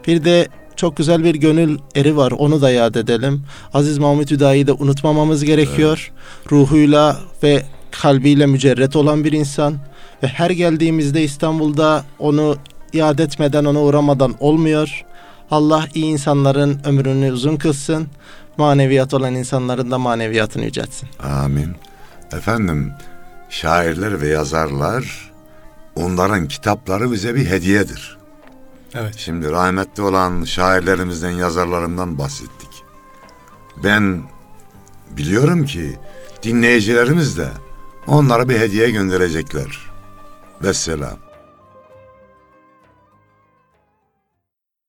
Bir 0.08 0.24
de 0.24 0.48
çok 0.76 0.98
güzel 0.98 1.24
bir 1.24 1.36
gönül 1.36 1.78
eri 1.96 2.18
var. 2.18 2.32
Onu 2.32 2.62
da 2.62 2.72
yad 2.72 2.96
edelim. 2.96 3.44
Aziz 3.74 3.98
Mahmut 3.98 4.32
Hüdayi'yi 4.32 4.68
de 4.68 4.72
unutmamamız 4.72 5.44
gerekiyor. 5.44 6.12
Ruhuyla 6.52 7.20
ve 7.44 7.64
kalbiyle 7.92 8.46
mücerret 8.46 8.96
olan 8.96 9.24
bir 9.24 9.32
insan. 9.32 9.78
Ve 10.24 10.28
her 10.28 10.50
geldiğimizde 10.50 11.24
İstanbul'da 11.24 12.06
onu 12.20 12.56
yad 12.94 13.20
etmeden, 13.20 13.66
ona 13.66 13.82
uğramadan 13.82 14.36
olmuyor. 14.40 15.06
Allah 15.52 15.88
iyi 15.94 16.06
insanların 16.06 16.82
ömrünü 16.86 17.32
uzun 17.32 17.58
kılsın. 17.58 18.08
Maneviyat 18.58 19.14
olan 19.14 19.36
insanların 19.36 19.92
da 19.92 19.98
maneviyatını 19.98 20.66
yüceltsin. 20.66 21.10
Amin. 21.20 21.76
Efendim 22.32 22.94
şairler 23.50 24.22
ve 24.22 24.28
yazarlar 24.28 25.32
onların 25.96 26.48
kitapları 26.48 27.12
bize 27.12 27.36
bir 27.36 27.50
hediyedir. 27.50 28.18
Evet. 28.96 29.16
Şimdi 29.18 29.52
rahmetli 29.52 30.04
olan 30.04 30.44
şairlerimizden, 30.44 31.32
yazarlarından 31.32 32.18
bahsettik. 32.18 32.70
Ben 33.84 34.24
biliyorum 35.18 35.66
ki 35.66 35.98
dinleyicilerimiz 36.44 37.38
de 37.38 37.50
onlara 38.08 38.50
bir 38.50 38.60
hediye 38.60 38.92
gönderecekler. 38.92 39.80
Vesselam. 40.64 41.27